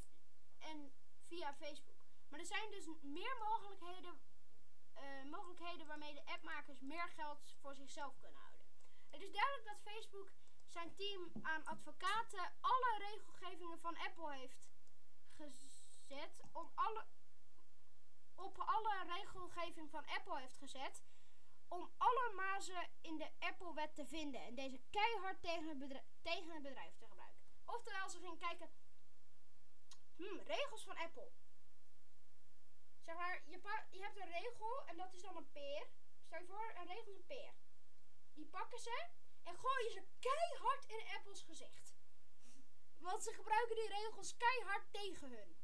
en 0.57 0.91
via 1.27 1.53
Facebook. 1.53 2.05
Maar 2.29 2.39
er 2.39 2.45
zijn 2.45 2.71
dus 2.71 2.85
meer 3.01 3.37
mogelijkheden, 3.39 4.21
eh, 4.93 5.23
mogelijkheden 5.23 5.87
waarmee 5.87 6.13
de 6.13 6.25
appmakers 6.25 6.79
meer 6.79 7.09
geld 7.09 7.55
voor 7.61 7.75
zichzelf 7.75 8.17
kunnen 8.19 8.39
houden. 8.39 8.67
Het 9.09 9.21
is 9.21 9.31
duidelijk 9.31 9.65
dat 9.65 9.93
Facebook 9.93 10.31
zijn 10.71 10.95
team 10.95 11.31
aan 11.41 11.65
advocaten 11.65 12.51
alle 12.61 12.97
regelgevingen 12.97 13.79
van 13.79 13.97
Apple 13.97 14.33
heeft 14.33 14.69
gezet 15.35 16.41
om 16.51 16.71
alle 16.75 17.05
op 18.35 18.57
alle 18.57 19.03
regelgeving 19.05 19.89
van 19.89 20.05
Apple 20.05 20.39
heeft 20.39 20.57
gezet 20.57 21.03
om 21.67 21.91
alle 21.97 22.33
mazen 22.35 22.89
in 23.01 23.17
de 23.17 23.29
Apple-wet 23.39 23.95
te 23.95 24.05
vinden 24.05 24.41
en 24.41 24.55
deze 24.55 24.81
keihard 24.89 25.41
tegen 25.41 25.67
het, 25.67 25.79
bedrijf, 25.79 26.03
tegen 26.21 26.51
het 26.51 26.61
bedrijf 26.61 26.97
te 26.97 27.07
gebruiken. 27.07 27.39
Oftewel, 27.65 28.09
ze 28.09 28.19
gingen 28.19 28.37
kijken, 28.37 28.69
hmm, 30.15 30.39
regels 30.39 30.83
van 30.83 30.97
Apple. 30.97 31.31
Zeg 32.99 33.15
maar, 33.15 33.41
je, 33.45 33.59
je 33.89 34.01
hebt 34.01 34.17
een 34.17 34.31
regel 34.31 34.85
en 34.85 34.97
dat 34.97 35.13
is 35.13 35.21
dan 35.21 35.37
een 35.37 35.51
peer. 35.51 35.87
Stel 36.25 36.39
je 36.39 36.45
voor, 36.45 36.73
een 36.75 36.87
regel 36.87 37.11
is 37.11 37.17
een 37.17 37.25
peer. 37.25 37.53
Die 38.33 38.45
pakken 38.45 38.79
ze 38.79 39.07
en 39.43 39.57
gooien 39.57 39.91
ze 39.91 40.03
keihard 40.19 40.85
in 40.85 41.07
Apples 41.15 41.41
gezicht. 41.41 41.97
Want 42.97 43.23
ze 43.23 43.33
gebruiken 43.33 43.75
die 43.75 43.87
regels 43.87 44.37
keihard 44.37 44.93
tegen 44.93 45.29
hun. 45.29 45.57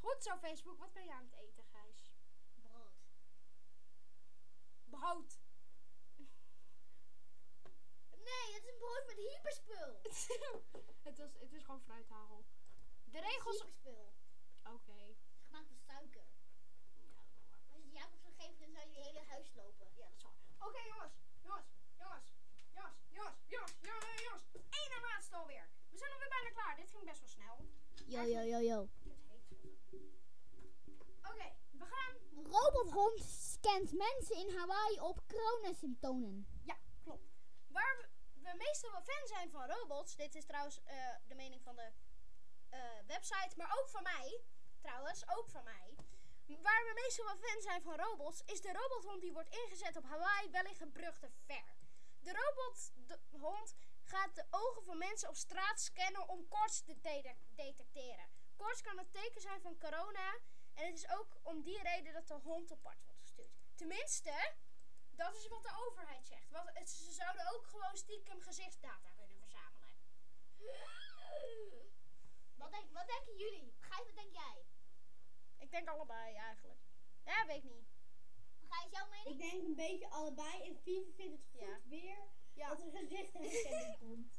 Goed 0.00 0.22
zo, 0.22 0.36
Facebook. 0.38 0.78
Wat 0.78 0.92
ben 0.92 1.04
je 1.04 1.12
aan 1.12 1.24
het 1.30 1.32
eten, 1.32 1.64
Gijs? 1.64 2.12
Brood. 2.54 3.02
Brood. 4.84 5.40
Nee, 8.16 8.54
het 8.54 8.62
is 8.62 8.68
een 8.68 8.78
brood 8.78 9.06
met 9.06 9.16
hyperspul. 9.16 10.00
het, 11.02 11.18
was, 11.18 11.32
het 11.38 11.52
is 11.52 11.62
gewoon 11.62 11.82
fruithagel. 11.82 12.44
De 13.04 13.20
regels... 13.20 13.56
Hyperspul. 13.56 14.12
Oké 14.62 15.16
van 15.50 15.66
suiker. 15.86 16.26
Ja, 17.00 17.10
dat 17.18 17.26
is 17.26 17.40
wel 17.42 17.48
waar. 17.48 17.66
Als 17.72 17.80
je 17.80 17.88
het 17.88 17.96
Jacob 18.00 18.20
zou 18.20 18.34
geven, 18.34 18.60
dan 18.60 18.70
zou 18.70 18.86
je 18.86 18.92
je 18.94 19.02
hele 19.02 19.24
huis 19.32 19.48
lopen. 19.54 19.86
Ja, 19.94 20.08
dat 20.08 20.16
is 20.16 20.22
waar. 20.22 20.68
Oké, 20.68 20.80
jongens. 20.92 21.14
Jongens. 21.42 21.68
Jongens. 22.02 22.28
Jongens. 22.76 22.98
Jongens. 23.08 23.40
Jongens. 23.46 23.74
Jongens. 23.80 24.20
Jongens. 24.26 24.44
Eén 24.80 24.90
en 24.96 25.02
laatste 25.08 25.36
alweer. 25.36 25.68
We 25.90 25.96
klaar. 26.60 26.76
Dit 26.76 26.90
ging 26.90 27.04
best 27.04 27.20
wel 27.20 27.28
snel. 27.28 27.56
Yo, 28.06 28.22
yo, 28.22 28.40
yo, 28.40 28.58
yo. 28.58 28.88
Oké, 31.30 31.48
we 31.70 31.84
gaan... 31.84 32.14
Robothond 32.44 33.22
scant 33.24 33.92
mensen 33.92 34.36
in 34.36 34.56
Hawaii 34.56 35.00
op 35.00 35.20
coronasymptomen. 35.28 36.46
Ja, 36.64 36.76
klopt. 37.02 37.28
Waar 37.68 37.96
we, 37.98 38.08
we 38.42 38.54
meestal 38.56 38.90
wel 38.90 39.02
fan 39.02 39.26
zijn 39.26 39.50
van 39.50 39.70
robots. 39.70 40.16
Dit 40.16 40.34
is 40.34 40.44
trouwens 40.44 40.80
eh, 40.84 41.14
de 41.28 41.34
mening 41.34 41.62
van 41.62 41.76
de 41.76 41.92
eh, 42.68 42.80
website, 43.06 43.56
maar 43.56 43.78
ook 43.80 43.88
van 43.88 44.02
mij. 44.02 44.40
Trouwens, 44.80 45.28
ook 45.28 45.48
van 45.48 45.64
mij. 45.64 45.94
Waar 46.46 46.84
we 46.84 47.00
meestal 47.02 47.24
wel 47.24 47.36
fan 47.36 47.60
zijn 47.60 47.82
van 47.82 47.96
robots, 47.96 48.42
is 48.46 48.60
de 48.60 48.72
robothond 48.72 49.20
die 49.20 49.32
wordt 49.32 49.54
ingezet 49.64 49.96
op 49.96 50.04
Hawaii 50.04 50.50
wellicht 50.50 50.80
een 50.80 50.92
brug 50.92 51.18
te 51.18 51.30
ver. 51.46 51.76
De 52.20 52.32
robothond 52.32 53.74
gaat 54.10 54.34
de 54.34 54.46
ogen 54.50 54.82
van 54.84 54.98
mensen 54.98 55.28
op 55.28 55.36
straat 55.36 55.80
scannen 55.80 56.28
om 56.28 56.48
koorts 56.48 56.82
te 56.82 57.00
de- 57.00 57.34
detecteren. 57.54 58.28
Koorts 58.56 58.80
kan 58.82 58.98
een 58.98 59.10
teken 59.10 59.40
zijn 59.40 59.60
van 59.60 59.78
corona 59.78 60.38
en 60.74 60.86
het 60.86 60.94
is 60.94 61.08
ook 61.10 61.38
om 61.42 61.62
die 61.62 61.82
reden 61.82 62.12
dat 62.12 62.28
de 62.28 62.34
hond 62.34 62.72
apart 62.72 63.04
wordt 63.04 63.20
gestuurd. 63.20 63.50
Tenminste, 63.74 64.54
dat 65.10 65.34
is 65.36 65.48
wat 65.48 65.62
de 65.62 65.84
overheid 65.86 66.26
zegt. 66.26 66.50
Want 66.50 66.70
het- 66.72 66.90
ze 66.90 67.12
zouden 67.12 67.52
ook 67.54 67.66
gewoon 67.66 67.96
stiekem 67.96 68.40
gezichtsdata 68.40 69.10
kunnen 69.16 69.38
verzamelen. 69.38 69.88
Wat, 72.56 72.70
denk, 72.70 72.92
wat 72.92 73.06
denken 73.06 73.36
jullie? 73.36 73.74
Gijs, 73.80 74.04
wat 74.06 74.14
denk 74.14 74.32
jij? 74.32 74.64
Ik 75.58 75.70
denk 75.70 75.88
allebei 75.88 76.34
eigenlijk. 76.36 76.80
Ja, 77.24 77.46
weet 77.46 77.56
ik 77.64 77.70
niet. 77.70 77.88
Gijs, 78.68 78.90
jouw 78.90 79.06
mening? 79.08 79.28
Ik 79.42 79.50
denk 79.50 79.62
een 79.66 79.74
beetje 79.74 80.08
allebei. 80.10 80.62
En 80.62 80.76
Vivi 80.82 81.12
vindt 81.12 81.36
het 81.36 81.46
goed 81.50 81.60
Ja. 81.60 81.80
weer 81.84 82.18
Ja. 82.60 82.68
dat 82.68 82.80
er 82.80 82.90
gezichtenherkenning 82.98 83.98
komt. 84.04 84.32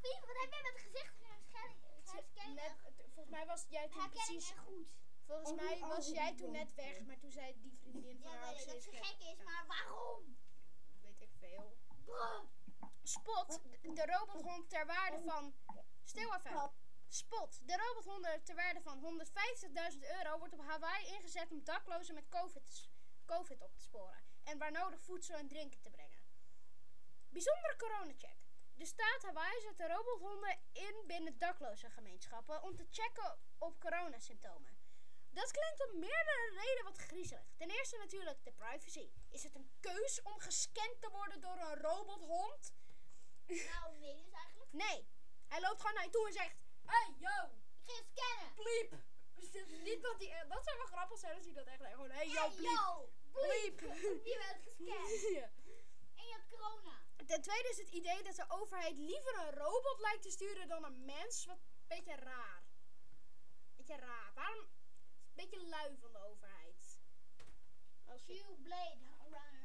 Wat 0.00 0.36
heb 0.40 0.50
jij 0.52 0.62
met 0.62 0.80
gezichtsherkenning? 0.80 2.54
Net, 2.54 2.72
het- 2.84 3.10
volgens 3.14 3.30
mij 3.36 3.46
was 3.46 3.66
jij 3.68 3.88
toen 3.88 4.08
precies. 4.10 4.50
goed. 4.50 4.88
Volgens 5.26 5.50
Oh, 5.50 5.56
mij 5.56 5.74
oh, 5.82 5.88
was 5.88 6.08
jij 6.08 6.34
toen 6.36 6.50
net 6.50 6.74
weg, 6.74 7.00
maar 7.06 7.18
toen 7.18 7.30
zei 7.30 7.54
die 7.60 7.78
vriendin 7.82 8.18
van 8.22 8.30
Ja, 8.30 8.36
haar 8.38 8.60
ik, 8.60 8.66
dat 8.66 8.82
ze 8.82 8.90
gek. 8.90 9.18
is, 9.18 9.36
Ja, 9.38 9.44
maar 9.44 9.64
waarom? 9.66 10.36
weet 11.02 11.20
ik 11.20 11.30
veel. 11.38 11.76
Bruh. 12.04 12.40
Spot, 13.02 13.60
de, 13.82 13.92
de 13.92 14.06
robothond 14.06 14.70
ter 14.70 14.86
waarde 14.86 15.20
van. 15.22 15.54
Stil 16.02 16.34
even. 16.34 16.70
Spot, 17.08 17.60
de 17.66 17.76
robothond 17.76 18.44
ter 18.46 18.54
waarde 18.54 18.80
van 18.80 19.00
150.000 19.92 19.98
euro 20.18 20.38
wordt 20.38 20.54
op 20.54 20.60
Hawaii 20.60 21.06
ingezet 21.06 21.50
om 21.50 21.64
daklozen 21.64 22.14
met 22.14 22.28
COVID, 22.28 22.88
COVID 23.24 23.62
op 23.62 23.74
te 23.74 23.82
sporen. 23.82 24.22
En 24.44 24.58
waar 24.58 24.72
nodig 24.72 25.00
voedsel 25.00 25.36
en 25.36 25.48
drinken 25.48 25.80
te 25.80 25.90
brengen. 25.90 26.13
Bijzondere 27.36 27.76
coronacheck. 27.76 28.36
De 28.74 28.84
staat 28.86 29.22
Hawaii 29.22 29.60
zet 29.60 29.76
de 29.78 29.86
robothonden 29.86 30.58
in 30.72 30.94
binnen 31.06 31.38
dakloze 31.38 31.90
gemeenschappen 31.90 32.62
om 32.62 32.76
te 32.76 32.86
checken 32.90 33.38
op 33.58 33.80
coronasymptomen. 33.80 34.78
Dat 35.30 35.50
klinkt 35.50 35.84
om 35.88 35.98
meerdere 35.98 36.50
redenen 36.60 36.84
wat 36.84 36.96
griezelig. 36.98 37.46
Ten 37.56 37.70
eerste 37.70 37.96
natuurlijk 37.96 38.44
de 38.44 38.52
privacy. 38.52 39.10
Is 39.30 39.42
het 39.42 39.54
een 39.54 39.70
keus 39.80 40.22
om 40.22 40.38
gescand 40.38 41.00
te 41.00 41.08
worden 41.10 41.40
door 41.40 41.56
een 41.58 41.80
robothond? 41.80 42.74
Nou, 43.46 43.96
nee, 43.98 44.22
dus 44.22 44.32
eigenlijk. 44.32 44.72
Nee. 44.72 45.08
Hij 45.48 45.60
loopt 45.60 45.80
gewoon 45.80 45.94
naar 45.94 46.04
je 46.04 46.10
toe 46.10 46.26
en 46.26 46.32
zegt: 46.32 46.56
Hey, 46.84 47.14
yo, 47.18 47.36
Ik 47.80 47.84
ga 47.86 47.92
je 47.92 48.04
scannen. 48.14 48.54
bliep. 48.54 48.92
Niet 49.82 50.02
dat, 50.02 50.18
die, 50.18 50.30
eh, 50.30 50.48
dat 50.48 50.64
zou 50.64 50.76
wel 50.76 50.86
grappig 50.86 51.18
zijn 51.18 51.34
als 51.34 51.44
hij 51.44 51.52
dat 51.54 51.66
echt. 51.66 51.82
Gewoon, 51.84 52.10
hey, 52.10 52.28
yo, 52.28 52.40
Hey, 52.40 52.50
bliep. 52.56 52.70
yo. 52.70 53.08
Bliep. 53.32 53.80
Je 54.30 54.36
bent 54.46 54.62
gescand. 54.64 55.20
Ja. 55.38 55.50
En 56.14 56.26
je 56.26 56.32
hebt 56.32 56.48
corona. 56.48 57.02
Ten 57.26 57.42
tweede 57.42 57.68
is 57.68 57.78
het 57.78 57.88
idee 57.88 58.22
dat 58.22 58.36
de 58.36 58.44
overheid 58.48 58.96
liever 58.96 59.34
een 59.38 59.54
robot 59.54 60.00
lijkt 60.00 60.22
te 60.22 60.30
sturen 60.30 60.68
dan 60.68 60.84
een 60.84 61.04
mens. 61.04 61.44
Wat 61.46 61.56
een 61.56 61.88
beetje 61.88 62.14
raar. 62.16 62.62
Beetje 63.76 63.96
raar. 63.96 64.32
Waarom? 64.34 64.58
Een 64.58 65.34
beetje 65.34 65.66
lui 65.66 65.96
van 65.98 66.12
de 66.12 66.18
overheid. 66.18 67.00
Als 68.06 68.24
je- 68.26 68.54
Q-Blade 68.56 68.98
Runner. 69.22 69.62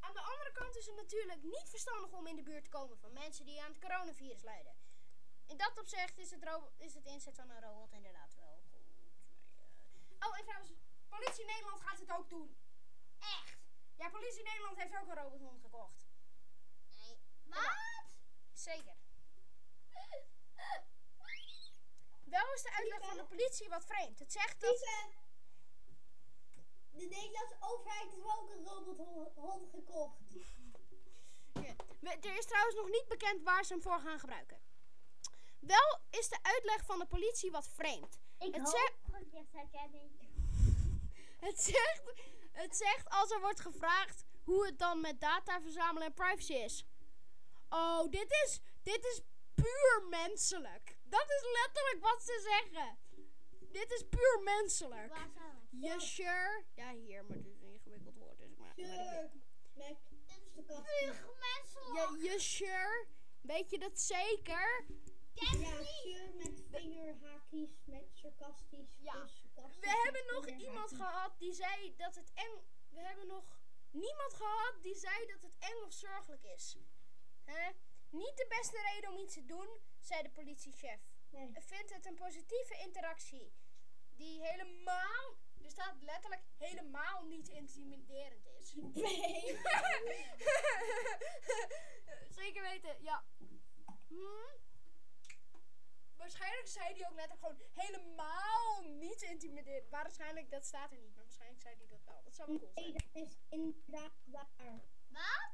Aan 0.00 0.12
de 0.12 0.20
andere 0.20 0.52
kant 0.52 0.76
is 0.76 0.86
het 0.86 0.96
natuurlijk 0.96 1.42
niet 1.42 1.68
verstandig 1.68 2.12
om 2.12 2.26
in 2.26 2.36
de 2.36 2.42
buurt 2.42 2.64
te 2.64 2.70
komen 2.70 2.98
van 2.98 3.12
mensen 3.12 3.44
die 3.46 3.62
aan 3.62 3.70
het 3.72 3.80
coronavirus 3.80 4.42
lijden. 4.42 4.76
In 5.46 5.56
dat 5.56 5.78
opzicht 5.78 6.18
is 6.18 6.30
het, 6.30 6.48
is 6.78 6.94
het 6.94 7.04
inzet 7.04 7.34
van 7.34 7.50
een 7.50 7.60
robot 7.60 7.92
inderdaad 7.92 8.34
wel 8.34 8.62
goed. 8.70 8.86
Maar, 8.96 9.12
eh, 10.20 10.28
Oh, 10.28 10.38
en 10.38 10.44
trouwens, 10.44 10.72
politie 11.08 11.44
Nederland 11.44 11.80
gaat 11.80 11.98
het 11.98 12.10
ook 12.12 12.30
doen. 12.30 12.56
Echt? 13.18 13.61
Ja, 13.96 14.08
politie 14.10 14.42
Nederland 14.42 14.76
heeft 14.76 14.96
ook 14.96 15.08
een 15.08 15.22
robothond 15.22 15.60
gekocht. 15.60 16.06
Nee. 16.98 17.18
Wat? 17.44 17.76
Zeker. 18.52 18.96
Wel 22.24 22.52
is 22.54 22.62
de 22.62 22.72
uitleg 22.72 23.04
van 23.08 23.16
de 23.16 23.24
politie 23.24 23.68
wat 23.68 23.84
vreemd. 23.84 24.18
Het 24.18 24.32
zegt 24.32 24.60
dat... 24.60 24.78
De 26.90 27.06
Nederlandse 27.06 27.56
overheid 27.60 28.10
heeft 28.10 28.24
ook 28.24 28.50
een 28.50 28.64
robothond 28.64 29.70
gekocht. 29.70 30.34
Ja. 31.52 31.74
Er 32.20 32.36
is 32.38 32.46
trouwens 32.46 32.76
nog 32.76 32.88
niet 32.88 33.08
bekend 33.08 33.42
waar 33.42 33.64
ze 33.64 33.72
hem 33.72 33.82
voor 33.82 34.00
gaan 34.00 34.18
gebruiken. 34.18 34.62
Wel 35.60 36.00
is 36.10 36.28
de 36.28 36.38
uitleg 36.42 36.84
van 36.84 36.98
de 36.98 37.06
politie 37.06 37.50
wat 37.50 37.68
vreemd. 37.68 38.20
Ik 38.38 38.54
Het 38.54 38.62
hoop 38.62 38.76
zegt-. 38.76 39.00
Het 41.46 41.62
zegt, 41.62 42.02
het 42.52 42.76
zegt 42.76 43.08
als 43.08 43.30
er 43.30 43.40
wordt 43.40 43.60
gevraagd 43.60 44.24
hoe 44.44 44.66
het 44.66 44.78
dan 44.78 45.00
met 45.00 45.20
data 45.20 45.60
verzamelen 45.60 46.06
en 46.06 46.14
privacy 46.14 46.52
is. 46.52 46.86
Oh, 47.68 48.10
dit 48.10 48.30
is, 48.44 48.60
dit 48.82 49.04
is 49.04 49.20
puur 49.54 50.06
menselijk. 50.10 50.98
Dat 51.02 51.24
is 51.28 51.44
letterlijk 51.62 51.98
wat 52.00 52.22
ze 52.22 52.40
zeggen. 52.50 52.98
Dit 53.72 53.92
is 53.92 54.04
puur 54.08 54.40
menselijk. 54.44 55.12
Je 55.70 56.00
sure? 56.00 56.64
Ja, 56.74 56.92
hier, 56.92 57.24
maar 57.24 57.36
dit 57.36 57.46
is 57.46 57.60
een 57.60 57.72
ingewikkeld 57.72 58.16
woord. 58.16 58.38
Dus 58.38 58.50
ik 58.50 58.58
maak 58.58 58.74
Sure. 58.76 59.30
Met. 59.74 59.96
Puur 60.66 61.36
menselijk. 61.38 62.22
Je, 62.22 62.30
je 62.30 62.40
sure? 62.40 63.06
Weet 63.40 63.70
je 63.70 63.78
dat 63.78 64.00
zeker? 64.00 64.86
Ja, 65.34 65.82
sure 65.82 66.32
met 66.34 66.62
vingerhaakjes, 66.70 67.70
met 67.84 68.04
sarcastisch. 68.12 68.98
Ja. 69.00 69.12
dus 69.12 69.40
sarcastisch 69.40 69.80
We 69.80 70.00
hebben 70.04 70.34
nog 70.34 70.46
iemand 70.46 70.92
gehad 70.92 71.38
die 71.38 71.52
zei 71.52 71.96
dat 71.96 72.14
het 72.14 72.32
eng. 72.34 72.66
We 72.90 73.00
hebben 73.00 73.26
nog 73.26 73.44
niemand 73.90 74.34
gehad 74.34 74.74
die 74.82 74.94
zei 74.94 75.26
dat 75.26 75.42
het 75.42 75.56
eng 75.58 75.82
of 75.86 75.92
zorgelijk 75.92 76.44
is. 76.44 76.76
Hè? 77.44 77.70
Niet 78.10 78.36
de 78.36 78.46
beste 78.48 78.80
reden 78.92 79.10
om 79.10 79.18
iets 79.18 79.34
te 79.34 79.44
doen, 79.44 79.68
zei 80.00 80.22
de 80.22 80.30
politiechef. 80.30 81.00
Nee. 81.30 81.48
Ik 81.48 81.62
vind 81.62 81.94
het 81.94 82.06
een 82.06 82.14
positieve 82.14 82.78
interactie. 82.78 83.52
Die 84.16 84.42
helemaal, 84.42 85.36
er 85.62 85.70
staat 85.70 86.02
letterlijk 86.02 86.42
helemaal 86.58 87.24
niet 87.24 87.48
intimiderend 87.48 88.46
is. 88.46 88.74
Nee. 88.74 89.60
Zeker 92.40 92.62
weten, 92.62 93.02
ja. 93.02 93.24
Hm? 94.08 94.70
Waarschijnlijk 96.22 96.68
zei 96.68 96.94
hij 96.94 97.08
ook 97.08 97.14
letterlijk 97.14 97.40
gewoon 97.40 97.60
helemaal 97.74 98.82
niet 98.82 99.22
intimiderend. 99.22 99.88
Waarschijnlijk, 99.88 100.50
dat 100.50 100.64
staat 100.64 100.92
er 100.92 100.98
niet, 100.98 101.14
maar 101.14 101.24
waarschijnlijk 101.24 101.60
zei 101.60 101.74
hij 101.76 101.86
dat 101.86 102.04
wel. 102.04 102.22
Dat 102.24 102.34
zou 102.34 102.48
wel 102.48 102.58
cool 102.58 102.72
Nee, 102.74 102.90
zijn. 102.90 103.10
dat 103.12 103.22
is 103.22 103.36
inderdaad 103.48 104.12
waar. 104.24 104.80
Wat? 105.08 105.50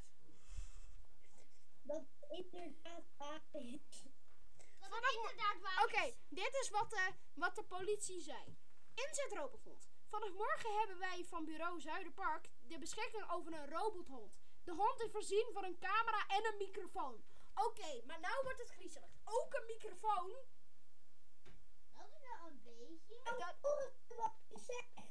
Dat 1.82 2.04
is 2.28 2.50
inderdaad 2.50 3.04
waar 3.16 3.42
is. 3.52 4.02
Dat 4.80 4.88
Vanaf 4.88 5.10
is 5.10 5.16
inderdaad 5.16 5.60
waar. 5.60 5.84
Oké, 5.84 6.14
dit 6.28 6.54
is 6.62 6.70
wat 6.70 6.90
de, 6.90 7.12
wat 7.34 7.54
de 7.54 7.64
politie 7.64 8.20
zei. 8.20 8.56
Inzet 8.94 9.32
robothond. 9.32 9.88
Vanaf 10.08 10.32
morgen 10.32 10.78
hebben 10.78 10.98
wij 10.98 11.24
van 11.24 11.44
bureau 11.44 11.80
Zuiderpark 11.80 12.48
de 12.60 12.78
beschikking 12.78 13.30
over 13.30 13.52
een 13.52 13.68
robothond. 13.70 14.36
De 14.64 14.72
hond 14.72 15.00
is 15.00 15.10
voorzien 15.10 15.48
van 15.52 15.64
een 15.64 15.78
camera 15.78 16.26
en 16.26 16.46
een 16.46 16.56
microfoon. 16.56 17.24
Oké, 17.54 18.02
maar 18.06 18.20
nou 18.20 18.42
wordt 18.42 18.58
het 18.58 18.70
griezelig. 18.70 19.10
Ook 19.24 19.54
een 19.54 19.66
microfoon. 19.66 20.32
Hoor 23.60 23.92
wat 24.16 24.32
zegt. 24.50 25.06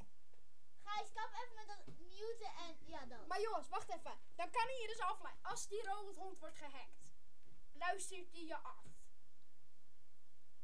Gijs, 0.83 1.11
kap 1.13 1.31
even 1.33 1.55
met 1.55 1.67
dat 1.67 1.85
muten 1.97 2.51
en 2.55 2.77
ja, 2.85 3.05
dat. 3.05 3.27
Maar 3.27 3.41
jongens, 3.41 3.69
wacht 3.69 3.89
even. 3.89 4.19
Dan 4.35 4.49
kan 4.51 4.63
hij 4.63 4.79
je 4.81 4.87
dus 4.87 4.99
afleiden. 4.99 5.43
Als 5.43 5.67
die 5.67 5.83
robothond 5.83 6.39
wordt 6.39 6.57
gehackt, 6.57 7.13
luistert 7.73 8.31
hij 8.31 8.45
je 8.45 8.57
af. 8.57 8.85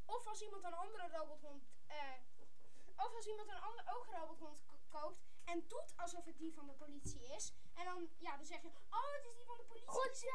Of 0.06 0.28
als 0.28 0.42
iemand 0.42 0.64
een 0.64 0.74
andere 0.74 1.08
robothond, 1.08 1.64
eh, 1.88 2.14
of 2.96 3.16
als 3.16 3.26
iemand 3.28 3.50
een 3.50 3.62
andere 3.62 3.96
ook 3.96 4.08
een 4.08 4.20
robothond 4.20 4.64
ko- 4.66 4.80
koopt 4.90 5.22
en 5.46 5.68
doet 5.68 5.94
alsof 5.98 6.26
het 6.26 6.38
die 6.38 6.54
van 6.54 6.68
de 6.68 6.74
politie 6.74 7.26
is. 7.36 7.54
En 7.74 7.86
dan, 7.86 8.10
ja, 8.18 8.36
dan 8.38 8.46
zeg 8.46 8.62
je, 8.62 8.68
oh, 8.90 9.14
het 9.14 9.26
is 9.26 9.36
die 9.36 9.46
van 9.46 9.58
de 9.58 9.64
politie. 9.64 9.90
Goed 9.90 10.10
dus, 10.10 10.22
ik 10.24 10.30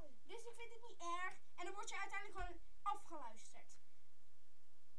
vind, 0.00 0.26
dus 0.26 0.44
ik 0.44 0.54
vind 0.54 0.72
het 0.72 0.82
niet 0.82 1.00
erg. 1.00 1.34
En 1.56 1.64
dan 1.64 1.74
word 1.74 1.88
je 1.88 1.98
uiteindelijk 1.98 2.38
gewoon 2.40 2.60
afgeluisterd. 2.82 3.78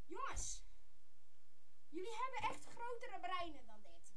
Jongens, 0.06 0.63
jullie 1.89 2.15
hebben 2.21 2.49
echt 2.49 2.65
grotere 2.65 3.19
breinen 3.19 3.65
dan 3.65 3.82
dit. 3.82 4.13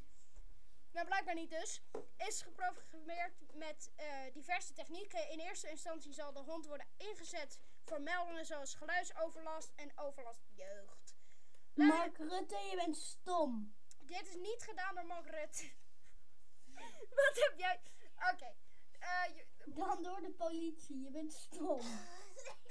Nou, 0.92 1.06
blijkbaar 1.06 1.34
niet 1.34 1.50
dus. 1.50 1.82
Is 2.16 2.42
geprogrammeerd 2.42 3.34
met 3.54 3.90
eh, 3.96 4.32
diverse 4.32 4.72
technieken. 4.72 5.28
In 5.30 5.38
eerste 5.40 5.68
instantie 5.70 6.12
zal 6.12 6.32
de 6.32 6.40
hond 6.40 6.66
worden 6.66 6.86
ingezet 6.96 7.58
voor 7.82 8.00
meldingen 8.00 8.46
zoals 8.46 8.74
geluidsoverlast 8.74 9.72
en 9.76 9.98
overlast 9.98 10.42
jeugd. 10.54 11.14
Mark 11.74 12.18
Rutte, 12.18 12.56
je 12.58 12.76
bent 12.76 12.96
stom. 12.96 13.74
Dit 14.02 14.26
is 14.28 14.34
niet 14.36 14.62
gedaan 14.62 14.94
door 14.94 15.06
Mark 15.06 15.26
Rutte. 15.30 15.70
Wat 17.20 17.34
heb 17.34 17.52
jij... 17.58 17.80
Oké. 18.32 18.54
eh, 18.98 19.34
je- 19.36 19.46
Dan 19.66 20.02
door 20.02 20.20
de 20.20 20.30
politie, 20.30 21.00
je 21.02 21.10
bent 21.10 21.32
stom. 21.32 21.80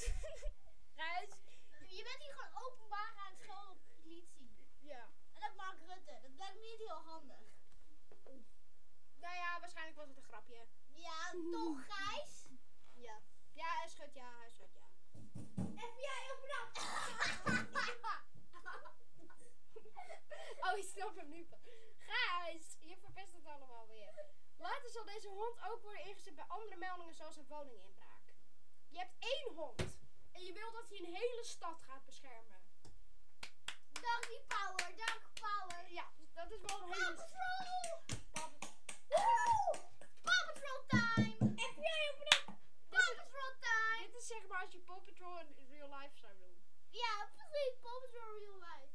Gijs? 0.98 1.30
Je 1.88 2.04
bent 2.04 2.20
hier 2.24 2.34
gewoon 2.34 2.64
openbaar 2.64 3.14
aan 3.18 3.32
het 3.32 3.40
schelden 3.42 3.72
op 3.72 3.82
de 3.88 3.94
politie. 4.02 4.50
Ja. 4.80 5.10
En 5.34 5.40
dat 5.42 5.56
Mark 5.56 5.78
Rutte. 5.80 6.20
Dat 6.22 6.32
lijkt 6.38 6.56
me 6.60 6.66
niet 6.82 6.90
heel 6.90 7.12
handig. 7.14 7.40
Nou 9.16 9.36
ja, 9.36 9.60
waarschijnlijk 9.60 9.98
was 9.98 10.08
het 10.08 10.18
een 10.18 10.24
grapje. 10.24 10.68
Ja, 10.94 11.32
toch 11.52 11.86
Gijs? 11.86 12.50
Ja. 12.94 13.22
Ja, 13.54 13.78
hij 13.80 13.88
schudt 13.88 14.14
ja, 14.14 14.38
hij 14.38 14.50
schudt 14.50 14.74
ja. 14.74 14.90
FBI, 15.88 16.32
open 16.32 16.50
up! 16.60 16.70
Oh, 20.66 20.78
ik 20.78 20.84
snap 20.84 21.16
hem 21.16 21.30
nu 21.30 21.46
pas. 21.46 21.60
Gijs, 21.98 22.78
je 22.80 22.98
verpest 22.98 23.34
het 23.34 23.46
allemaal 23.46 23.88
weer. 23.88 24.26
Later 24.58 24.90
zal 24.90 25.06
deze 25.06 25.28
hond 25.28 25.60
ook 25.72 25.82
worden 25.82 26.06
ingezet 26.06 26.36
bij 26.36 26.46
andere 26.48 26.76
meldingen 26.76 27.16
zoals 27.16 27.38
een 27.38 27.48
woninginbraak. 27.48 28.36
Je 28.88 28.98
hebt 28.98 29.16
één 29.20 29.54
hond. 29.54 30.00
En 30.32 30.44
je 30.44 30.54
wil 30.54 30.72
dat 30.72 30.90
hij 30.90 30.98
een 30.98 31.16
hele 31.16 31.44
stad 31.44 31.82
gaat 31.82 32.06
beschermen. 32.06 32.62
Dank 33.92 34.28
die 34.28 34.42
power, 34.48 34.96
dank 34.96 35.22
power. 35.34 35.92
Ja, 35.92 36.12
dat 36.34 36.52
is 36.52 36.62
wel 36.62 36.82
een 36.82 36.90
Paw 36.90 36.94
hele... 36.94 37.16
Patrol! 37.16 38.04
Paw- 38.32 38.52
Woehoe! 39.08 39.90
Paw 40.22 40.42
Patrol 40.48 40.86
time! 40.88 41.36
Open 41.42 42.28
up! 42.38 42.56
Paw 42.90 43.16
Patrol 43.18 43.54
time! 43.60 44.06
Dit 44.06 44.16
is 44.16 44.28
zeg 44.28 44.48
maar 44.48 44.62
als 44.62 44.72
je 44.72 44.80
Paw 44.80 45.04
Patrol 45.04 45.40
in 45.40 45.68
real 45.70 45.90
life 46.00 46.18
zou 46.18 46.38
doen. 46.38 46.58
Ja, 46.90 47.30
precies. 47.36 47.80
Paw 47.82 48.02
Patrol 48.02 48.38
real 48.40 48.60
life. 48.60 48.94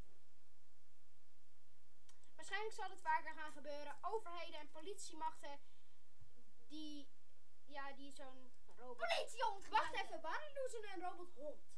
Waarschijnlijk 2.35 2.75
zal 2.75 2.91
het 2.91 3.01
vaker 3.01 3.35
gaan 3.35 3.53
gebeuren. 3.53 3.99
Overheden 4.01 4.61
en 4.61 4.71
politiemachten 4.71 5.61
die... 6.67 7.15
Ja, 7.65 7.93
die 7.93 8.13
zo'n 8.13 8.53
robot... 8.77 8.97
Politiehond 8.97 9.69
Wacht 9.69 9.95
even, 9.95 10.21
waarom 10.21 10.55
doen 10.55 10.69
ze 10.69 10.91
een 10.95 11.01
robothond? 11.01 11.76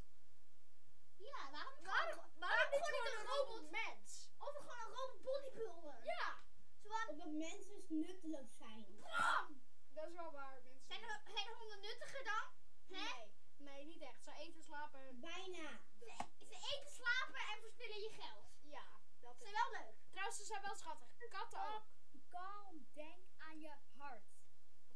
Ja, 1.18 1.50
waarom 1.50 1.74
niet 1.76 1.84
Waarom, 1.86 2.12
gewoon, 2.12 2.38
waarom 2.38 2.70
niet 2.70 2.84
gewoon 2.84 3.06
een 3.06 3.18
een 3.20 3.26
robot? 3.26 3.46
robotmens? 3.54 4.30
Of 4.38 4.54
gewoon 4.56 4.80
een 4.80 4.92
robot 4.98 5.22
bodybuilder. 5.22 6.04
Ja, 6.04 6.42
Zo 6.82 6.88
aan 6.92 7.08
Omdat 7.08 7.26
mensen 7.30 7.72
dus 7.72 7.88
nutteloos 7.88 8.56
zijn. 8.56 8.86
bam! 9.00 9.62
dat 9.94 10.06
is 10.08 10.14
wel 10.14 10.32
waar, 10.32 10.62
mensen. 10.62 10.86
Zijn, 10.86 11.02
er, 11.02 11.20
zijn 11.34 11.48
honden 11.58 11.80
nuttiger 11.80 12.24
dan? 12.24 12.44
Hè? 12.86 13.14
Nee, 13.14 13.32
nee, 13.56 13.84
niet 13.86 14.02
echt. 14.02 14.24
Ze 14.24 14.32
eten, 14.32 14.62
slapen. 14.62 15.20
Bijna. 15.20 15.80
Dus, 15.98 16.48
Ze 16.48 16.54
eten, 16.54 16.92
slapen 16.92 17.40
en 17.52 17.60
verspillen 17.60 18.00
je 18.00 18.10
geld. 18.10 18.46
ja, 18.62 18.86
dat 19.20 19.36
Ze 19.36 19.44
is. 19.44 19.50
zijn 19.50 19.62
wel 19.70 19.80
leuk. 19.80 19.96
Trouwens, 20.10 20.36
ze 20.36 20.44
zijn 20.44 20.62
wel 20.62 20.74
schattig. 20.74 21.08
Katten 21.28 21.60
ook. 21.74 21.86
Kalm, 22.28 22.88
denk 22.92 23.24
aan 23.38 23.58
je 23.60 23.74
hart. 23.96 24.24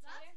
Wat 0.00 0.22
je? 0.22 0.36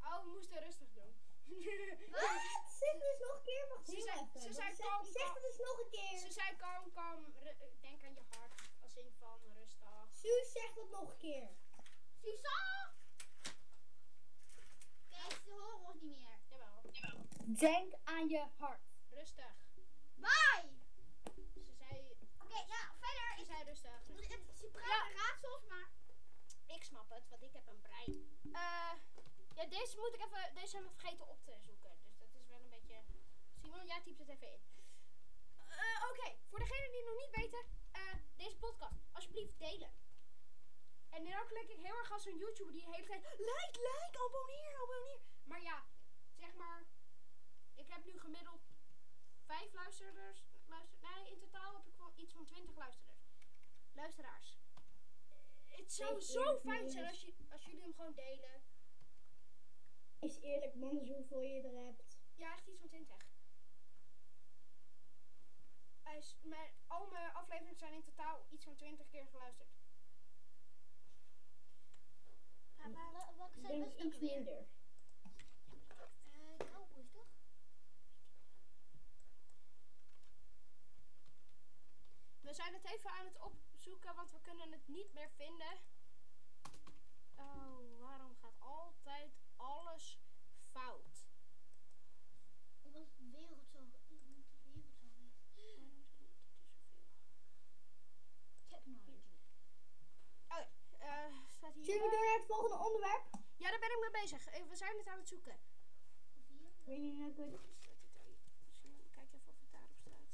Oh, 0.00 0.22
we 0.24 0.30
moesten 0.30 0.60
rustig 0.60 0.90
doen. 0.92 1.19
Wat? 1.54 2.78
Zeg 2.78 2.94
eens 2.94 3.18
nog 3.20 3.36
een 3.36 3.42
keer, 3.42 3.66
wacht 3.68 3.86
Ze 3.86 3.96
even. 3.96 4.40
ze 4.40 4.52
zijn 4.52 4.74
Zeg- 4.76 4.86
kalm, 4.86 5.04
Zeg 5.04 5.22
kalm. 5.22 5.34
het 5.34 5.44
eens 5.44 5.56
nog 5.58 5.78
een 5.78 5.90
keer. 5.90 6.18
Ze 6.18 6.32
zei 6.32 6.56
kalm, 6.56 6.92
kalm. 6.92 7.24
ru- 7.42 7.48
eh, 7.48 7.66
Denk 7.80 8.02
aan 8.04 8.14
je 8.14 8.22
hart. 8.30 8.52
Als 8.82 8.94
in 8.94 9.12
van 9.18 9.40
rustig. 9.58 10.08
Suus, 10.12 10.52
zeg 10.52 10.72
dat 10.74 10.90
nog 10.90 11.10
een 11.10 11.16
keer. 11.18 11.48
Susan! 12.22 12.88
Kijk, 15.08 15.40
ze 15.44 15.50
horen 15.50 15.80
ons 15.92 16.00
niet 16.00 16.16
meer. 16.18 16.38
Jawel. 16.48 16.82
Denk 17.44 17.94
aan 18.04 18.28
je 18.28 18.44
hart. 18.58 18.80
Rustig. 19.10 19.54
Bye! 20.14 20.68
Ze 21.54 21.74
zei, 21.78 22.16
Oké, 22.38 22.54
nou, 22.66 22.86
verder. 23.00 23.34
ze 23.38 23.44
zei 23.44 23.62
rustig. 23.64 24.00
ze 24.58 24.68
praten 24.72 25.12
raadsels, 25.16 25.64
maar... 25.68 25.88
Ik 26.66 26.84
snap 26.84 27.10
het, 27.10 27.28
want 27.28 27.42
ik 27.42 27.52
heb 27.52 27.66
een 27.66 27.80
brein. 27.80 28.38
Eh, 28.52 28.92
ja, 29.60 29.66
deze 29.66 29.98
moet 29.98 30.14
ik 30.14 30.24
even, 30.24 30.54
deze 30.54 30.66
zijn 30.66 30.82
we 30.82 30.90
vergeten 30.90 31.28
op 31.28 31.44
te 31.44 31.56
zoeken. 31.60 31.94
Dus 32.18 32.18
dat 32.18 32.40
is 32.40 32.48
wel 32.48 32.60
een 32.60 32.68
beetje. 32.68 33.02
Simon, 33.60 33.86
jij 33.86 34.00
typt 34.02 34.18
het 34.18 34.28
even 34.28 34.48
in. 34.48 34.60
Eh, 35.68 36.04
Oké, 36.10 36.36
voor 36.48 36.58
degenen 36.58 36.90
die 36.90 37.00
het 37.00 37.08
nog 37.08 37.18
niet 37.24 37.36
weten, 37.36 37.64
eh, 37.90 38.14
deze 38.36 38.56
podcast, 38.56 39.00
alsjeblieft 39.12 39.58
delen. 39.58 39.92
En 41.08 41.22
nu 41.22 41.30
klik 41.46 41.68
ik 41.68 41.76
heel 41.76 41.98
erg 41.98 42.12
als 42.12 42.26
een 42.26 42.36
YouTuber 42.36 42.72
die 42.72 42.84
de 42.84 42.90
hele 42.90 43.06
tijd 43.06 43.22
like, 43.22 43.78
like, 43.88 44.18
abonneer, 44.24 44.74
abonneer. 44.82 45.20
Maar 45.44 45.62
ja, 45.62 45.86
zeg 46.34 46.54
maar, 46.54 46.86
ik 47.74 47.88
heb 47.88 48.04
nu 48.04 48.18
gemiddeld 48.18 48.62
vijf 49.46 49.72
luisterders. 49.72 50.44
Luister, 50.66 50.98
nee, 51.00 51.30
in 51.30 51.38
totaal 51.38 51.74
heb 51.74 51.86
ik 51.86 51.96
wel 51.96 52.12
iets 52.16 52.32
van 52.32 52.44
twintig 52.44 52.76
luisterders. 52.76 53.20
Luisteraars. 53.92 54.58
Het 55.66 55.92
zou 55.92 56.20
zo 56.20 56.58
fijn 56.58 56.90
zijn 56.90 57.06
als, 57.06 57.20
je, 57.20 57.34
als 57.50 57.64
jullie 57.64 57.82
hem 57.82 57.94
gewoon 57.94 58.14
delen. 58.14 58.62
Is 60.20 60.38
eerlijk, 60.40 60.74
man, 60.74 60.96
hoeveel 61.06 61.40
je 61.40 61.62
er 61.62 61.84
hebt. 61.84 62.18
Ja, 62.34 62.52
echt 62.52 62.66
iets 62.66 62.78
van 62.78 62.88
20. 62.88 63.16
Hij 66.02 66.16
is, 66.18 66.38
mijn, 66.42 66.70
al 66.86 67.06
mijn 67.10 67.32
afleveringen 67.32 67.76
zijn 67.78 67.92
in 67.92 68.02
totaal 68.02 68.46
iets 68.50 68.64
van 68.64 68.76
20 68.76 69.08
keer 69.08 69.26
geluisterd. 69.26 69.68
Wa- 72.76 73.34
Welke 73.36 73.58
Ik 73.58 73.66
zijn 73.66 73.80
denk 73.80 73.92
ook 73.92 73.98
iets 74.00 74.18
weer? 74.18 74.34
minder. 74.34 74.66
Eh, 76.32 76.56
Cowboys, 76.72 77.10
toch? 77.10 77.26
We 82.40 82.52
zijn 82.54 82.74
het 82.74 82.84
even 82.84 83.10
aan 83.10 83.24
het 83.26 83.38
opzoeken, 83.40 84.14
want 84.14 84.30
we 84.30 84.40
kunnen 84.40 84.72
het 84.72 84.88
niet 84.88 85.12
meer 85.12 85.30
vinden. 85.30 85.78
Oh, 87.36 87.98
waarom 88.00 88.36
gaat 88.36 88.58
altijd 88.58 89.32
alles 89.60 90.20
fout? 90.72 91.26
Omdat 92.82 93.08
de 93.16 93.28
wereld 93.30 93.68
zo... 93.68 93.78
Omdat 93.78 94.08
de 94.08 94.18
wereld 94.18 94.46
zo 94.48 94.66
is. 94.72 95.00
Waarom 95.00 95.34
zijn 95.54 95.88
dit 95.88 96.16
er 96.18 96.20
zoveel? 96.20 96.38
Technology. 98.68 99.36
Oh, 100.48 100.64
eh, 100.98 101.34
staat 101.56 101.74
hier. 101.74 101.84
Zullen 101.84 102.02
we 102.02 102.10
door 102.10 102.24
naar 102.24 102.36
het 102.38 102.46
volgende 102.46 102.84
onderwerp? 102.86 103.24
Ja, 103.56 103.70
daar 103.70 103.78
ben 103.80 103.90
ik 103.92 104.00
mee 104.00 104.22
bezig. 104.22 104.46
Eh, 104.46 104.62
We 104.68 104.76
zijn 104.76 104.98
het 104.98 105.06
aan 105.06 105.18
het 105.18 105.28
zoeken. 105.28 105.60
Weet 106.84 106.98
niet 106.98 107.14
hoe 107.18 107.30
ik 107.30 107.36
het... 107.36 107.60
Staat 107.82 108.00
dit 108.00 108.14
daar? 108.14 108.26
Misschien 108.68 109.08
Kijk 109.10 109.32
even 109.32 109.48
of 109.54 109.60
het 109.60 109.70
daarop 109.72 109.96
staat. 109.96 110.28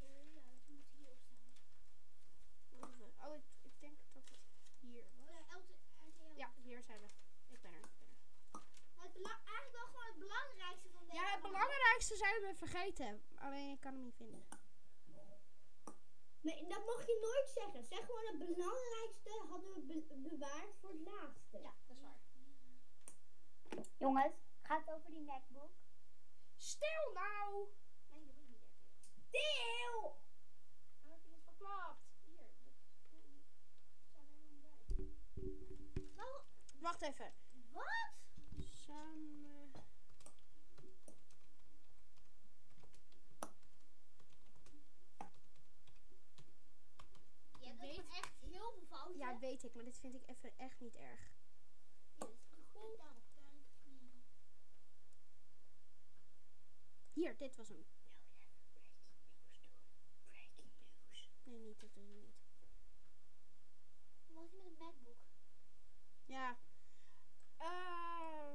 Ja, 0.00 0.42
het 0.50 0.68
moet 0.68 0.86
hierop 0.96 1.18
staan. 1.22 1.40
Wacht 2.80 2.94
even. 3.00 3.26
Oh, 3.26 3.34
ik, 3.36 3.44
ik 3.62 3.80
denk 3.80 3.98
dat 4.12 4.28
het 4.28 4.40
hier 4.80 5.04
was. 5.04 5.28
Oh 5.28 5.30
ja, 5.30 5.56
LT 5.58 5.70
RTL. 6.08 6.34
Ja, 6.36 6.52
hier 6.62 6.82
zijn 6.82 7.00
we. 7.00 7.08
Ik 7.48 7.60
ben 7.60 7.72
er. 7.72 7.80
Ik 7.84 7.96
ben 7.98 8.08
er. 8.08 8.20
Maar 8.94 9.04
het 9.04 9.12
bela- 9.12 9.40
eigenlijk 9.44 9.72
wel 9.72 9.86
gewoon 9.86 10.06
het 10.06 10.18
belangrijkste 10.18 10.88
van 10.90 11.06
deze 11.06 11.16
Ja, 11.20 11.24
het 11.32 11.42
belangrijkste 12.08 12.16
zijn 12.16 12.40
we 12.42 12.54
vergeten. 12.54 13.22
Alleen 13.34 13.70
ik 13.70 13.80
kan 13.80 13.92
hem 13.92 14.02
niet 14.02 14.14
vinden. 14.16 14.46
Nee, 16.40 16.66
dat 16.68 16.84
mag 16.86 17.06
je 17.06 17.18
nooit 17.20 17.50
zeggen. 17.54 17.84
Zeg 17.84 18.04
gewoon 18.06 18.26
het 18.26 18.38
belangrijkste 18.38 19.44
hadden 19.48 19.74
we 19.74 19.80
be- 19.80 20.28
bewaard 20.28 20.74
voor 20.80 20.90
het 20.90 21.00
laatste. 21.00 21.58
Ja, 21.60 21.72
dat 21.86 21.96
is 21.96 22.00
waar. 22.00 22.20
Jongens, 23.98 24.34
gaat 24.62 24.80
het 24.86 24.94
over 24.94 25.10
die 25.10 25.20
MacBook? 25.22 25.70
Stil 26.56 27.12
nou! 27.14 27.68
Nee, 28.10 28.26
dat 28.26 28.34
wil 28.34 28.44
ik 28.44 28.48
niet 28.48 28.60
RTL. 28.60 29.30
Deel! 29.30 30.20
Dan 31.02 31.12
heb 31.12 31.22
je 31.24 31.30
het 31.30 31.42
verklapt. 31.44 32.00
Hier, 32.24 32.36
dat 32.62 32.72
niet. 33.10 33.44
Staat 34.10 34.28
er 34.28 34.34
helemaal 34.34 34.78
bij. 34.86 36.04
Nou, 36.16 36.42
Wacht 36.80 37.02
even. 37.02 37.32
wat? 37.72 38.12
Samen. 38.60 39.61
Weet- 47.82 47.98
echt 47.98 48.08
echt 48.24 48.40
heel 48.40 48.72
veel 48.72 48.86
fouten. 48.88 49.16
Ja, 49.18 49.38
weet 49.38 49.62
ik, 49.62 49.74
maar 49.74 49.84
dit 49.84 49.98
vind 49.98 50.14
ik 50.14 50.26
even 50.28 50.58
echt 50.58 50.80
niet 50.80 50.96
erg. 50.96 51.20
Ja, 52.18 52.26
dit 52.26 52.58
is 52.60 52.70
goed. 52.72 52.96
Daarop. 52.98 53.22
Hier, 57.12 57.36
dit 57.36 57.56
was 57.56 57.68
hem. 57.68 57.84
Nee, 61.44 61.58
niet, 61.58 61.80
dat 61.80 61.94
hem 61.94 62.10
niet. 62.12 62.34
Wat 64.26 64.44
is 64.44 64.52
met 64.52 64.64
een 64.66 64.76
MacBook? 64.78 65.18
Ja. 66.24 66.58
Eh. 67.56 68.54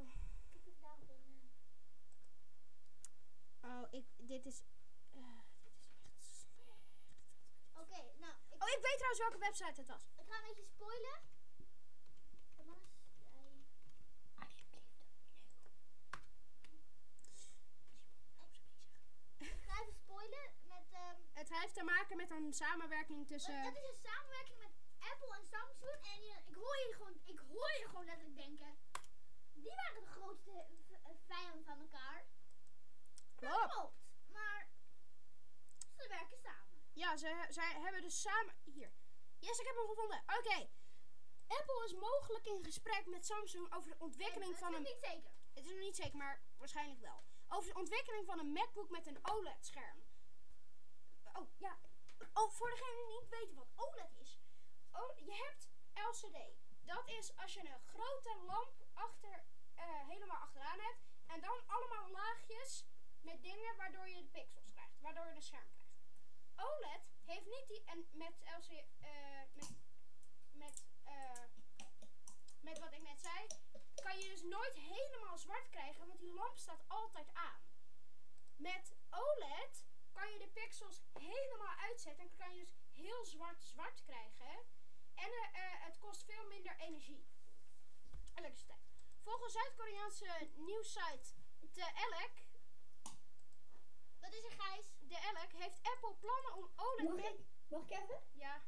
oh, 3.62 3.88
ik, 3.92 4.06
dit 4.18 4.46
is. 4.46 4.62
eh, 5.12 5.40
dit 5.64 5.74
is 5.80 5.90
echt 6.04 6.26
slecht. 6.26 6.98
Oké, 7.74 8.02
nou, 8.20 8.34
ik, 8.50 8.64
Oh, 8.64 8.70
ik 8.70 8.80
weet 8.82 8.97
trouwens 9.08 9.20
welke 9.20 9.38
website 9.48 9.80
het 9.82 9.88
was. 9.88 10.04
ik 10.18 10.26
ga 10.30 10.38
een 10.38 10.44
beetje 10.48 10.64
spoilen. 10.76 11.18
Thomas, 12.58 12.80
jij... 13.16 13.52
Ik 19.38 19.64
ga 19.68 19.82
even 19.82 19.94
spoilen 19.94 20.52
met... 20.64 20.86
ehm 20.92 21.16
Het 21.34 21.50
heeft 21.50 21.74
te 21.74 21.84
maken 21.84 22.18
met 22.18 22.32
een 22.32 22.54
samenwerking 22.54 23.28
tussen. 23.28 23.62
Het 23.64 23.76
is 23.76 23.88
een 23.90 24.10
samenwerking 24.12 24.58
met 24.60 24.72
Apple 25.12 25.36
en 25.38 25.46
Samsung. 25.46 26.02
En 26.14 26.22
je- 26.24 26.42
ik 26.46 26.56
hoor 26.56 26.76
je 26.78 26.94
gewoon, 26.94 27.20
ik 27.24 27.40
hoor 27.40 27.72
je 27.80 27.86
gewoon 27.88 28.06
letterlijk 28.06 28.36
denken. 28.38 28.78
Die 29.54 29.76
waren 29.76 30.02
de 30.02 30.08
grootste 30.08 30.52
eh, 30.52 31.12
vijand 31.28 31.66
van 31.66 31.80
elkaar. 31.80 32.26
Dat 33.36 33.70
klopt. 33.72 33.96
Maar 34.32 34.68
ze 35.96 36.08
werken 36.08 36.38
samen. 36.38 36.57
Ja, 36.98 37.18
ze, 37.18 37.46
zij 37.50 37.74
hebben 37.80 38.02
dus 38.02 38.22
samen. 38.22 38.56
Hier. 38.64 38.92
Yes, 39.40 39.60
ik 39.60 39.66
heb 39.66 39.76
hem 39.76 39.88
gevonden. 39.88 40.24
Oké. 40.38 40.70
Apple 41.48 41.84
is 41.86 41.94
mogelijk 41.94 42.46
in 42.46 42.64
gesprek 42.64 43.06
met 43.06 43.26
Samsung 43.26 43.74
over 43.74 43.90
de 43.90 44.00
ontwikkeling 44.00 44.58
van 44.58 44.74
een. 44.74 44.86
ik 44.86 44.88
niet 44.88 45.04
zeker. 45.12 45.32
Het 45.54 45.66
is 45.66 45.72
nog 45.72 45.80
niet 45.80 45.96
zeker, 45.96 46.18
maar 46.18 46.42
waarschijnlijk 46.58 47.00
wel. 47.00 47.24
Over 47.48 47.74
de 47.74 47.80
ontwikkeling 47.80 48.26
van 48.26 48.40
een 48.40 48.52
MacBook 48.52 48.90
met 48.90 49.08
een 49.08 49.20
OLED-scherm. 49.22 50.04
Oh, 51.34 51.50
ja. 51.58 51.78
Oh, 52.34 52.50
voor 52.50 52.70
degenen 52.70 52.96
die 52.96 53.20
niet 53.20 53.30
weten 53.30 53.56
wat 53.56 53.72
OLED 53.76 54.16
is. 54.16 54.40
Oh, 54.92 55.18
je 55.18 55.34
hebt 55.34 55.70
LCD. 55.94 56.38
Dat 56.86 57.08
is 57.08 57.36
als 57.36 57.54
je 57.54 57.60
een 57.60 57.80
grote 57.80 58.38
lamp 58.46 58.74
achter, 58.94 59.46
eh, 59.76 60.08
helemaal 60.08 60.38
achteraan 60.38 60.80
hebt. 60.80 61.06
En 61.28 61.42
dan 61.42 61.68
allemaal 61.68 62.12
laagjes 62.12 62.86
met 63.22 63.44
dingen 63.44 63.76
waardoor 63.76 64.10
je 64.10 64.22
de 64.22 64.28
pixels 64.28 64.72
krijgt. 64.72 65.00
Waardoor 65.00 65.28
je 65.28 65.34
de 65.34 65.42
scherm 65.42 65.68
krijgt. 65.68 65.77
OLED 66.58 67.02
heeft 67.26 67.46
niet 67.46 67.68
die... 67.68 67.84
En 67.86 68.08
met 68.12 68.34
LCD... 68.58 68.72
eh 69.00 69.42
met... 69.54 69.76
Met... 70.52 70.86
eh, 71.04 71.44
met 72.62 72.80
wat 72.80 72.94
ik 72.94 73.02
net 73.02 73.22
zei 73.22 73.48
kan 74.02 74.18
je 74.18 74.28
dus 74.30 74.44
nooit 74.44 74.76
helemaal 74.76 75.38
zwart 75.38 75.70
krijgen, 75.70 76.08
want 76.08 76.20
die 76.20 76.34
lamp 76.34 76.58
staat 76.58 76.84
altijd 76.88 77.34
aan. 77.34 77.62
Met 78.56 78.96
OLED 79.10 79.86
kan 80.12 80.32
je 80.32 80.40
de 80.40 80.48
pixels 80.48 81.02
helemaal 81.14 81.76
uitzetten 81.76 82.24
en 82.24 82.36
kan 82.36 82.56
je 82.56 82.62
dus 82.62 82.76
heel 82.92 83.26
zwart 83.26 83.64
zwart 83.64 84.02
krijgen. 84.02 84.66
En 85.16 85.32
eh, 85.32 85.84
het 85.86 85.98
kost 85.98 86.24
veel 86.24 86.46
minder 86.48 86.76
energie. 86.80 87.26
Elektriciteit. 88.36 88.88
Volgens 89.24 89.54
Zuid-Koreaanse 89.54 90.50
nieuwssite 90.56 91.34
De 91.60 91.92
Elk, 91.96 92.32
Dat 94.30 94.34
is 94.40 94.44
een 94.44 94.60
Gijs. 94.60 94.86
De 95.08 95.16
Elk 95.18 95.52
heeft 95.62 95.80
Apple 95.84 96.14
plannen 96.20 96.54
om 96.54 96.70
OLED 96.76 97.04
Mag 97.10 97.20
ik, 97.32 97.40
mag 97.70 97.82
ik 97.84 97.90
even? 97.92 98.22
Ja, 98.34 98.62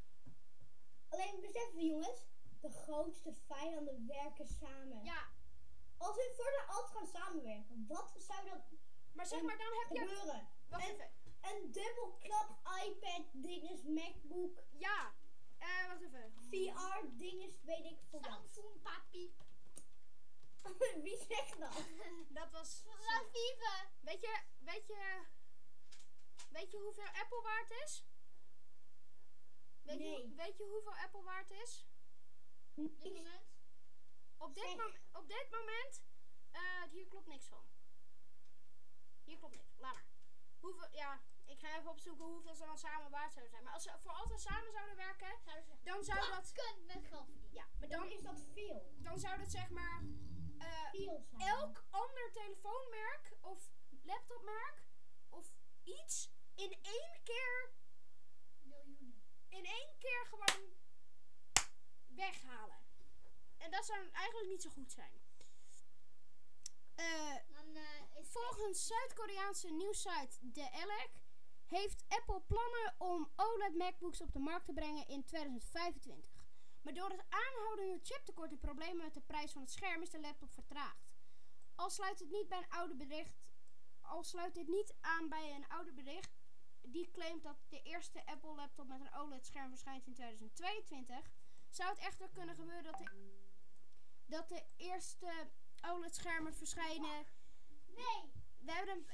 Alleen 1.10 1.41
beseffen 1.41 1.86
jongens, 1.86 2.28
de 2.62 2.72
grootste 2.72 3.34
vijanden 3.48 4.08
werken 4.08 4.48
samen. 4.48 5.04
ja. 5.04 5.28
Als 5.98 6.15
we 6.15 6.34
voor 6.36 6.45
de 6.52 6.63
alt 6.74 6.89
gaan 6.89 7.08
samenwerken, 7.08 7.86
wat 7.88 8.13
zou 8.17 8.50
dat 8.50 8.62
Maar 9.13 9.26
zeg 9.26 9.41
maar, 9.41 9.58
dan 9.58 9.74
heb 9.80 9.89
je... 9.91 10.00
gebeuren? 10.00 10.50
Wacht 10.69 10.84
en- 10.88 10.93
even. 10.93 11.12
Een 11.41 11.72
dubbelklap 11.72 12.50
iPad 12.86 13.26
dinges 13.34 13.84
MacBook, 13.84 14.63
Ja. 14.72 15.13
Eh, 15.58 15.88
wacht 15.88 16.02
even. 16.02 16.34
VR 16.50 17.17
dinges 17.17 17.62
weet 17.62 17.86
ik 17.86 18.00
veel 18.10 18.19
wat. 18.22 18.30
Samsung 18.30 18.82
papi. 18.82 19.36
Wie 21.04 21.17
zegt 21.30 21.60
dat? 21.60 21.84
Dat 22.39 22.52
was... 22.52 22.84
Vive. 23.32 23.88
Weet 24.02 24.22
je, 24.22 24.39
weet 24.60 24.88
je, 24.88 25.26
weet 26.50 26.72
je 26.72 26.78
hoeveel 26.78 27.08
Apple 27.22 27.42
waard 27.42 27.72
is? 27.72 28.06
Weet, 29.82 30.00
Nee. 30.00 30.28
je, 30.28 30.36
weet 30.36 30.58
je 30.58 30.64
hoeveel 30.64 30.96
Apple 30.98 31.24
waard 31.24 31.52
is? 31.52 31.86
Dit 32.76 33.14
moment. 33.14 33.48
Op 34.38 34.54
dit, 34.56 34.64
Zeg. 34.64 34.76
mom- 34.78 35.22
op 35.22 35.28
dit 35.28 35.48
moment, 35.52 36.04
hier 36.90 37.08
klopt 37.08 37.28
niks 37.28 37.48
van. 37.48 37.66
Hier 39.24 39.38
klopt 39.38 39.56
niks, 39.56 39.74
laat 39.78 39.94
maar. 39.94 40.06
Hoeveel, 40.60 40.88
ja, 40.92 41.22
ik 41.46 41.60
ga 41.60 41.78
even 41.78 41.90
opzoeken 41.90 42.26
hoeveel 42.26 42.56
ze 42.56 42.66
dan 42.66 42.78
samen 42.78 43.12
waard 43.12 43.32
zouden 43.34 43.52
zijn. 43.52 43.64
Maar 43.64 43.74
als 43.74 43.84
ze 43.84 43.92
voor 44.00 44.12
altijd 44.12 44.42
samen 44.42 44.72
zouden 44.72 44.96
werken, 44.96 45.40
Zouden 45.46 45.80
dan 45.84 46.04
zou 46.04 46.20
dat, 46.20 46.30
bakken 46.56 46.86
met 46.86 47.06
geld 47.06 47.26
verdienen. 47.26 47.54
ja, 47.54 47.68
maar 47.80 47.90
Dan 47.90 48.00
dan, 48.00 48.12
is 48.12 48.22
dat 48.22 48.42
veel. 48.54 48.94
dan 48.98 49.20
zou 49.20 49.38
dat 49.38 49.52
zeg 49.52 49.70
maar, 49.70 50.04
eh, 50.58 50.90
Veel 50.92 51.26
zijn. 51.30 51.42
elk 51.50 51.84
ander 51.90 52.32
telefoonmerk 52.32 53.38
of 53.42 53.70
laptopmerk 54.04 54.88
of 55.30 55.54
iets 55.84 56.30
in 56.60 56.78
één 56.82 57.19
keer 57.24 57.72
Miljoenen. 58.62 59.24
in 59.50 59.65
één 59.65 59.98
keer 59.98 60.26
gewoon 60.26 60.74
weghalen. 62.08 62.78
En 63.58 63.72
dat 63.72 63.86
zou 63.86 64.10
eigenlijk 64.12 64.50
niet 64.50 64.62
zo 64.62 64.69
goed 64.69 64.91
zijn. 64.91 65.28
Eh, 66.95 67.36
Dan 67.48 67.76
eh, 67.76 67.84
volgens 68.22 68.88
Zuid-Koreaanse 68.88 69.69
nieuwssite 69.69 70.52
The 70.54 70.69
Elec 70.72 71.10
heeft 71.65 72.04
Apple 72.08 72.41
plannen 72.41 72.95
om 72.98 73.32
OLED 73.36 73.76
MacBooks 73.76 74.22
op 74.22 74.34
de 74.34 74.39
markt 74.39 74.65
te 74.65 74.74
brengen 74.74 75.08
in 75.08 75.26
2025. 75.26 76.48
Maar 76.82 76.93
door 76.93 77.10
het 77.10 77.26
aanhoudende 77.30 78.00
chiptekort 78.04 78.52
en 78.52 78.60
problemen 78.60 79.04
met 79.04 79.13
de 79.13 79.22
prijs 79.22 79.52
van 79.52 79.62
het 79.62 79.72
scherm 79.72 80.02
is 80.02 80.10
de 80.10 80.19
laptop 80.19 80.54
vertraagd. 80.54 81.08
Al 81.76 81.90
sluit 81.90 82.19
het 82.19 82.29
niet 82.29 82.48
bij 82.50 82.58
een 82.58 82.69
oude 82.69 82.96
bericht, 82.96 83.40
al 84.02 84.23
sluit 84.23 84.54
dit 84.54 84.67
niet 84.67 84.94
aan 85.02 85.29
bij 85.29 85.56
een 85.56 85.67
oude 85.67 85.94
bericht 85.94 86.38
die 86.92 87.10
claimt 87.12 87.44
dat 87.44 87.58
de 87.69 87.81
eerste 87.81 88.25
Apple 88.25 88.56
laptop 88.56 88.87
met 88.87 89.02
een 89.02 89.13
OLED-scherm 89.13 89.69
verschijnt 89.69 90.08
in 90.08 90.13
2022, 90.13 91.31
zou 91.69 91.90
het 91.90 92.00
echter 92.00 92.29
kunnen 92.29 92.56
gebeuren 92.56 92.83
dat 92.83 92.98
de, 92.98 93.37
dat 94.25 94.50
de 94.50 94.63
eerste 94.77 95.50
OLED-schermen 95.81 96.54
verschijnen. 96.54 97.25
Nee. 97.87 98.31
We 98.60 98.71
hebben 98.71 98.96
een 98.96 99.08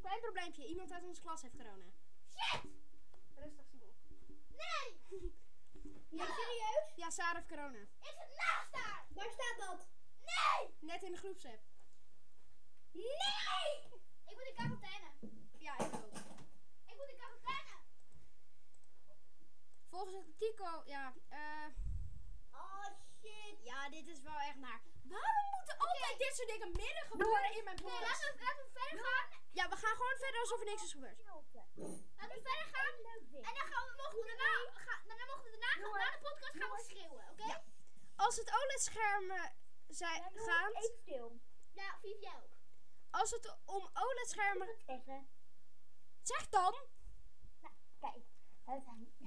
klein 0.00 0.20
probleempje. 0.20 0.66
Iemand 0.66 0.92
uit 0.92 1.04
onze 1.04 1.20
klas 1.20 1.42
heeft 1.42 1.56
corona. 1.56 1.84
Shit. 2.28 2.60
Rustig, 3.34 3.66
Simon. 3.66 3.94
Nee. 4.48 5.00
Ja, 6.10 6.24
serieus? 6.24 6.94
Ja, 6.96 7.10
Sarah 7.10 7.34
heeft 7.34 7.48
corona. 7.48 7.78
Ik 7.78 7.88
zit 8.00 8.36
naast 8.36 8.72
haar. 8.72 9.06
Waar 9.14 9.30
staat 9.30 9.68
dat? 9.68 9.88
Nee. 10.20 10.74
Net 10.80 11.02
in 11.02 11.12
de 11.12 11.18
groepsapp. 11.18 11.62
Nee. 12.92 14.00
Ik 14.26 14.34
moet 14.34 14.46
in 14.46 14.54
quarantaine. 14.54 15.10
Ja, 15.66 15.74
ik 15.78 15.92
ook. 15.94 16.14
Ik 16.90 16.96
moet 16.96 17.08
in 17.08 17.16
quarantaine. 17.16 17.74
Volgens 19.90 20.14
het 20.16 20.38
Tico, 20.38 20.82
ja, 20.84 21.14
eh, 21.28 21.66
Oh 22.52 22.86
shit. 23.20 23.56
Ja, 23.70 23.88
dit 23.88 24.06
is 24.08 24.20
wel 24.22 24.38
echt 24.38 24.56
naar. 24.66 24.80
Waarom 25.02 25.46
moeten 25.56 25.76
altijd 25.78 26.18
dit 26.18 26.32
soort 26.36 26.48
dingen 26.48 26.70
midden 26.82 27.04
gebeuren 27.12 27.50
in 27.58 27.64
mijn 27.64 27.76
Nee, 27.76 27.84
podcast? 27.84 28.22
laten 28.22 28.36
we, 28.36 28.42
laten 28.44 28.62
we 28.64 28.70
verder 28.80 29.04
gaan. 29.04 29.26
Ja, 29.58 29.68
we 29.68 29.76
gaan 29.76 29.96
gewoon 29.96 30.16
verder 30.24 30.40
alsof 30.40 30.58
er 30.60 30.64
niks 30.66 30.82
is 30.82 30.92
gebeurd. 30.92 31.18
Laten 31.24 32.36
we 32.36 32.42
verder 32.50 32.68
gaan. 32.74 32.94
En 33.48 33.54
dan 33.58 33.66
gaan 33.70 33.84
we, 33.86 33.92
mogen 34.02 34.18
we 34.18 34.26
daarna, 34.26 34.52
ga, 34.86 34.94
daarna 35.06 35.24
mogen 35.24 35.44
we 35.50 35.58
daarna, 35.58 35.88
gaan, 35.88 35.98
na 36.04 36.10
de 36.16 36.20
podcast 36.28 36.54
gaan 36.60 36.70
we 36.76 36.82
schreeuwen, 36.88 37.24
oké? 37.30 37.44
Ja. 37.46 37.62
Als 38.16 38.36
het 38.36 38.50
OLED-schermen 38.62 39.52
zijn, 39.88 40.22
Ja, 40.22 40.30
gaat, 40.30 40.74
even 40.76 40.98
stil. 41.02 41.40
Ja, 41.72 41.98
Viv, 42.00 42.20
jij 42.20 42.36
ook. 42.42 42.52
als 43.10 43.30
het 43.30 43.56
om 43.64 43.82
Ik 43.84 43.98
OLED-schermen... 44.02 44.68
Zeg 46.22 46.48
dan! 46.48 46.74
Kijk, 48.00 48.22
het, 48.64 48.82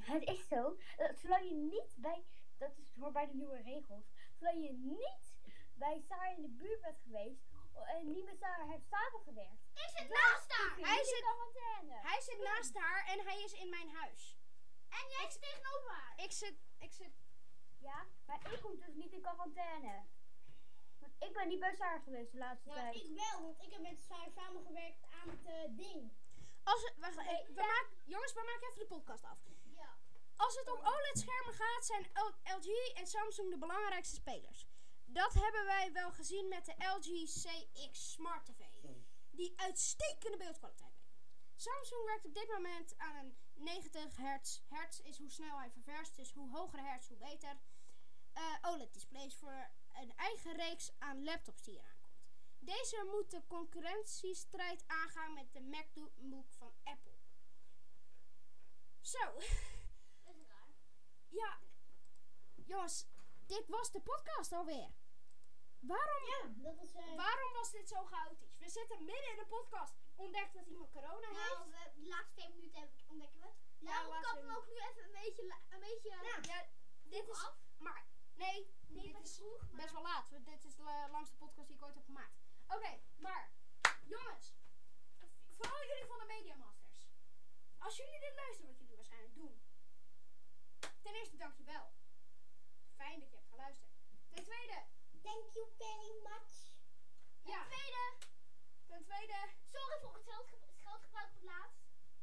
het 0.06 0.24
is 0.30 0.48
zo. 0.48 0.78
dat 0.98 1.18
zolang 1.20 1.44
je 1.50 1.56
niet 1.56 1.96
bij. 1.98 2.26
Dat 2.58 2.78
is 2.78 2.91
voor 2.98 3.12
bij 3.12 3.26
de 3.28 3.34
nieuwe 3.36 3.62
regels. 3.62 4.06
Zolang 4.39 4.64
je 4.66 4.74
niet 4.74 5.36
bij 5.74 6.02
Sarah 6.08 6.36
in 6.38 6.41
de 6.41 6.50
buurt 6.50 6.82
bent 6.82 7.00
geweest. 7.04 7.52
En 7.88 8.12
niet 8.12 8.26
met 8.26 8.39
Sarah 8.39 8.70
heeft 8.70 8.88
samengewerkt. 8.88 9.62
Ik 9.74 9.89
zit 9.98 10.10
naast 10.10 10.52
haar. 10.52 10.78
Hij 10.78 10.96
zit 10.98 11.06
zit- 11.06 11.18
in 11.18 11.24
quarantaine. 11.24 12.08
Hij 12.10 12.22
zit 12.22 12.39
naast 12.44 12.74
haar 12.78 13.06
en 13.08 13.20
hij 13.26 13.44
is 13.44 13.54
in 13.54 13.70
mijn 13.70 13.89
huis. 13.89 14.38
En 14.89 15.10
jij 15.10 15.30
zit 15.32 15.41
tegenover 15.41 15.91
haar. 15.91 16.14
Ik 16.24 16.32
zit... 16.32 16.56
Ik 16.80 16.91
zit... 16.91 17.12
Ja, 17.80 18.08
maar 18.26 18.54
ik 18.54 18.62
kom 18.62 18.76
dus 18.80 18.94
niet 18.96 19.12
in 19.12 19.22
quarantaine. 19.22 20.06
Want 21.00 21.14
ik 21.20 21.34
ben 21.34 21.48
niet 21.48 21.60
bij 21.60 21.76
Sarah 21.76 22.04
geweest 22.04 22.32
de 22.32 22.38
laatste 22.38 22.70
Nou, 22.70 22.80
tijd. 22.82 22.96
ik 22.96 23.10
wel, 23.16 23.41
want 23.41 23.62
ik 23.64 23.72
heb 23.72 23.82
met 23.82 24.02
Saar 24.02 24.30
samengewerkt 24.36 25.04
aan 25.22 25.30
het 25.30 25.46
eh, 25.46 25.64
ding. 25.70 26.12
Als 26.64 26.82
het, 26.82 26.93
wacht, 26.97 27.16
we 27.47 27.53
maken, 27.55 27.97
jongens, 28.05 28.34
we 28.34 28.43
maken 28.45 28.68
even 28.68 28.80
de 28.80 28.95
podcast 28.95 29.24
af. 29.24 29.38
Ja. 29.64 29.97
Als 30.36 30.55
het 30.55 30.72
om 30.72 30.80
OLED-schermen 30.80 31.53
gaat, 31.53 31.86
zijn 31.86 32.09
LG 32.43 32.93
en 32.93 33.07
Samsung 33.07 33.49
de 33.49 33.57
belangrijkste 33.57 34.16
spelers. 34.16 34.68
Dat 35.05 35.34
hebben 35.34 35.66
wij 35.66 35.91
wel 35.91 36.11
gezien 36.11 36.47
met 36.47 36.66
de 36.66 36.76
LG 36.78 37.24
CX 37.24 38.11
Smart 38.11 38.45
TV, 38.45 38.66
die 39.32 39.53
uitstekende 39.55 40.38
beeldkwaliteit 40.38 40.93
levert. 40.95 41.14
Samsung 41.55 42.05
werkt 42.05 42.26
op 42.26 42.34
dit 42.34 42.47
moment 42.47 42.97
aan 42.97 43.16
een 43.16 43.38
90 43.53 44.18
hertz. 44.18 44.59
Hertz 44.70 44.99
is 44.99 45.18
hoe 45.18 45.30
snel 45.30 45.57
hij 45.57 45.72
ververst, 45.72 46.16
dus 46.16 46.34
hoe 46.34 46.49
hoger 46.49 46.78
de 46.78 46.86
hertz, 46.86 47.07
hoe 47.07 47.18
beter. 47.18 47.57
Eh, 48.34 48.53
OLED-displays 48.61 49.36
voor 49.36 49.70
een 49.93 50.14
eigen 50.16 50.55
reeks 50.55 50.91
aan 50.99 51.24
laptops 51.24 51.64
die 51.64 51.78
eraan 51.78 51.89
komt. 51.89 51.93
Deze 52.66 53.07
moet 53.11 53.32
de 53.32 53.41
concurrentiestrijd 53.47 54.84
aangaan 54.88 55.34
met 55.34 55.53
de 55.53 55.61
MacBook 55.61 56.51
van 56.51 56.74
Apple. 56.84 57.11
Zo. 59.01 59.20
Dat 60.24 60.36
is 60.36 60.47
raar. 60.47 60.70
Ja, 61.30 61.59
jongens, 62.66 63.07
dit 63.45 63.68
was 63.68 63.91
de 63.91 64.01
podcast 64.01 64.51
alweer. 64.51 64.91
Waarom, 65.80 66.24
Ja, 66.26 66.47
dat 66.72 66.84
is... 66.84 66.93
eh, 66.93 67.16
waarom 67.16 67.53
was 67.53 67.72
dit 67.72 67.89
zo 67.89 68.03
chaotisch? 68.05 68.57
We 68.57 68.70
zitten 68.70 69.05
midden 69.05 69.30
in 69.30 69.36
de 69.38 69.45
podcast. 69.45 69.93
Ontdekt 70.16 70.53
dat 70.53 70.66
iemand 70.68 70.91
corona 70.91 71.28
heeft. 71.28 71.57
Nou, 71.57 71.70
de 71.95 72.07
laatste 72.07 72.34
twee 72.34 72.49
minuten 72.49 72.80
heb 72.80 72.89
ik- 72.97 73.09
ontdekken 73.09 73.39
we. 73.39 73.47
Ja, 73.80 73.91
Ja, 74.01 74.07
laatste 74.07 74.28
kappen 74.34 74.47
we 74.47 74.57
ook 74.57 74.66
nu 74.68 74.74
even 74.74 75.03
een 75.03 75.11
beetje, 75.11 75.41
een 75.70 75.80
beetje 75.80 76.09
ja, 76.09 76.61
dit 77.03 77.28
is. 77.28 77.43
af. 77.45 77.57
Maar 77.78 78.05
nee, 78.34 78.72
Nee, 78.88 79.03
dit 79.03 79.11
best 79.11 79.24
is 79.26 79.36
vroeg, 79.36 79.61
maar- 79.72 79.82
best 79.82 79.91
wel 79.93 80.01
laat. 80.01 80.30
Dit 80.45 80.64
is 80.66 80.76
de 80.76 80.84
la- 80.84 81.09
langste 81.09 81.36
podcast 81.36 81.68
die 81.68 81.78
ik 81.78 81.84
ooit 81.84 81.95
heb 81.95 82.05
gemaakt. 82.05 82.41
Oké, 82.76 83.00
maar 83.18 83.52
jongens, 84.04 84.54
vooral 85.48 85.86
jullie 85.88 86.06
van 86.06 86.18
de 86.20 86.26
Media 86.26 86.56
Masters. 86.56 87.08
Als 87.78 87.98
jullie 87.98 88.20
dit 88.20 88.36
luisteren, 88.36 88.70
wat 88.70 88.80
jullie 88.80 88.96
waarschijnlijk 88.96 89.36
doen. 89.36 89.62
Ten 91.02 91.14
eerste 91.16 91.38
dankjewel. 91.38 91.94
Fijn 92.96 93.20
dat 93.20 93.30
je 93.30 93.36
hebt 93.36 93.50
geluisterd. 93.50 93.92
Ten 94.30 94.44
tweede, 94.44 94.84
Thank 95.22 95.54
you 95.54 95.68
very 95.78 96.12
much. 96.24 96.54
ja. 97.44 97.66
Tweede, 97.66 98.18
Ten 98.88 99.04
tweede, 99.04 99.50
sorry 99.64 100.00
voor 100.02 100.14
het 100.14 100.24
scheldgebruik 100.24 101.30
op 101.30 101.34
het 101.34 101.44
laatst. 101.44 101.82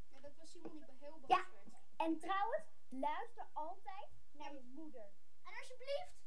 ja, 0.09 0.19
dat 0.21 0.37
was 0.37 0.51
Simon 0.51 0.71
die 0.79 0.85
heel 0.99 0.99
boos 1.21 1.29
Ja. 1.29 1.47
werd. 1.51 1.75
En 1.97 2.19
trouwens, 2.19 2.67
luister 2.89 3.47
altijd 3.53 4.11
naar 4.33 4.53
je 4.55 4.63
moeder. 4.63 5.13
En 5.43 5.55
alsjeblieft, 5.59 6.19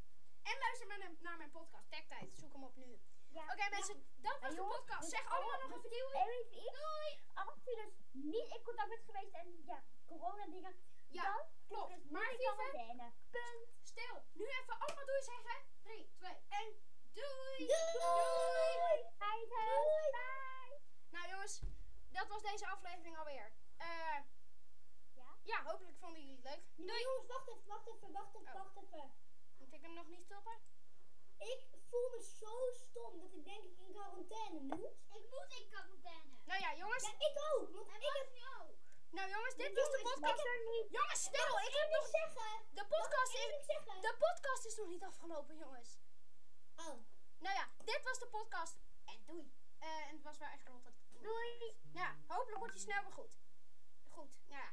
En 0.43 0.57
luister 0.59 0.87
maar 0.87 0.97
naar, 0.97 1.11
naar 1.19 1.37
mijn 1.37 1.51
podcast, 1.51 1.89
Techtijd. 1.89 2.35
Zoek 2.37 2.53
hem 2.53 2.63
op 2.63 2.75
nu. 2.75 3.01
Ja. 3.33 3.43
Oké 3.53 3.69
mensen, 3.69 4.05
dat 4.27 4.39
was 4.39 4.55
de 4.55 4.61
podcast. 4.63 5.01
dus 5.01 5.09
Zeg 5.09 5.25
allemaal 5.29 5.53
alle- 5.53 5.67
nog 5.67 5.77
even 5.77 5.89
duwen. 5.89 6.13
En 6.21 6.27
weet 6.27 6.49
je 6.53 6.59
iets? 6.61 7.21
Als 7.33 7.63
je 7.63 7.75
dus 7.83 7.93
niet 8.11 8.49
in 8.55 8.63
contact 8.63 8.89
bent 8.89 9.03
geweest 9.05 9.33
en 9.33 9.63
ja, 9.65 9.83
corona 10.05 10.45
dingen. 10.45 10.75
Ja, 11.07 11.23
dan 11.23 11.45
klopt. 11.67 11.93
het 11.93 12.11
Maar 12.11 12.35
quarantaine. 12.35 13.11
Punt. 13.29 13.69
Stil. 13.81 14.15
Nu 14.33 14.45
even 14.45 14.79
allemaal 14.79 15.05
doei 15.05 15.21
zeggen. 15.21 15.57
3, 15.81 16.11
2, 16.15 16.31
1. 16.49 16.81
Doei. 17.13 17.67
Doei.Heid, 17.67 19.49
Doei. 19.49 20.11
Bye. 20.11 20.81
Nou 21.09 21.29
jongens, 21.29 21.61
dat 22.11 22.27
was 22.27 22.41
deze 22.41 22.67
aflevering 22.67 23.17
alweer. 23.17 23.51
Eh 23.77 24.19
Ja? 25.13 25.37
ja, 25.43 25.63
hopelijk 25.63 25.97
vonden 25.97 26.19
jullie 26.21 26.35
het 26.35 26.43
leuk. 26.43 26.63
Nee, 26.87 27.01
jongens, 27.01 27.27
wacht 27.27 27.47
even, 27.49 27.65
wacht 27.65 27.87
even, 27.87 28.11
wacht 28.11 28.35
even, 28.35 28.47
Oh. 28.53 28.53
wacht 28.63 28.75
even. 28.77 29.11
Moet 29.57 29.73
ik 29.73 29.81
hem 29.81 29.93
nog 29.93 30.07
niet 30.07 30.23
stoppen? 30.25 30.61
Ik 31.37 31.59
voel 31.89 32.09
me 32.09 32.21
zo 32.39 32.53
stom 32.71 33.19
dat 33.19 33.33
ik 33.33 33.45
denk 33.45 33.63
ik 33.63 33.77
in 33.77 33.91
quarantaine 33.91 34.59
moet. 34.59 34.95
ik 35.17 35.23
moet 35.29 35.49
in 35.59 35.67
quarantaine. 35.69 36.31
Nou 36.45 36.59
ja, 36.61 36.75
jongens. 36.75 37.03
Ja, 37.03 37.13
ik 37.27 37.35
ook, 37.53 37.69
want 37.75 37.87
En 37.87 37.95
ik 38.01 38.13
heb... 38.19 38.29
nu 38.31 38.43
ook. 38.61 38.75
Nou 39.09 39.29
jongens, 39.29 39.55
dit 39.55 39.73
was 39.73 39.89
de 39.91 39.97
Jongens, 39.97 40.13
podcast. 40.13 40.39
ik 40.39 40.51
heb 40.51 40.61
niet... 40.75 40.87
Jongens, 40.91 41.23
stil. 41.23 41.53
Ik 41.67 41.73
heb 41.81 41.89
nog... 41.89 42.07
zeggen. 42.07 42.51
De 42.73 42.85
podcast 42.87 43.33
is... 43.33 43.65
De 44.07 44.15
podcast 44.19 44.65
is 44.65 44.75
nog 44.75 44.87
niet 44.87 45.03
afgelopen, 45.03 45.57
jongens. 45.57 45.97
Oh. 46.75 46.97
Nou 47.39 47.55
ja, 47.55 47.69
dit 47.83 48.03
was 48.03 48.19
de 48.19 48.27
podcast. 48.27 48.79
En 49.05 49.23
doei. 49.25 49.53
Eh, 49.79 50.07
en 50.07 50.13
het 50.15 50.23
was 50.23 50.37
wel 50.37 50.47
echt 50.49 50.67
rot. 50.67 50.83
dat- 50.83 50.93
Doei. 51.21 51.77
Ja, 51.93 52.15
hopelijk 52.27 52.57
wordt 52.59 52.73
hij 52.73 52.83
snel 52.83 53.01
weer 53.01 53.11
goed. 53.11 53.37
Goed, 54.09 54.39
nou 54.47 54.61
ja. 54.61 54.71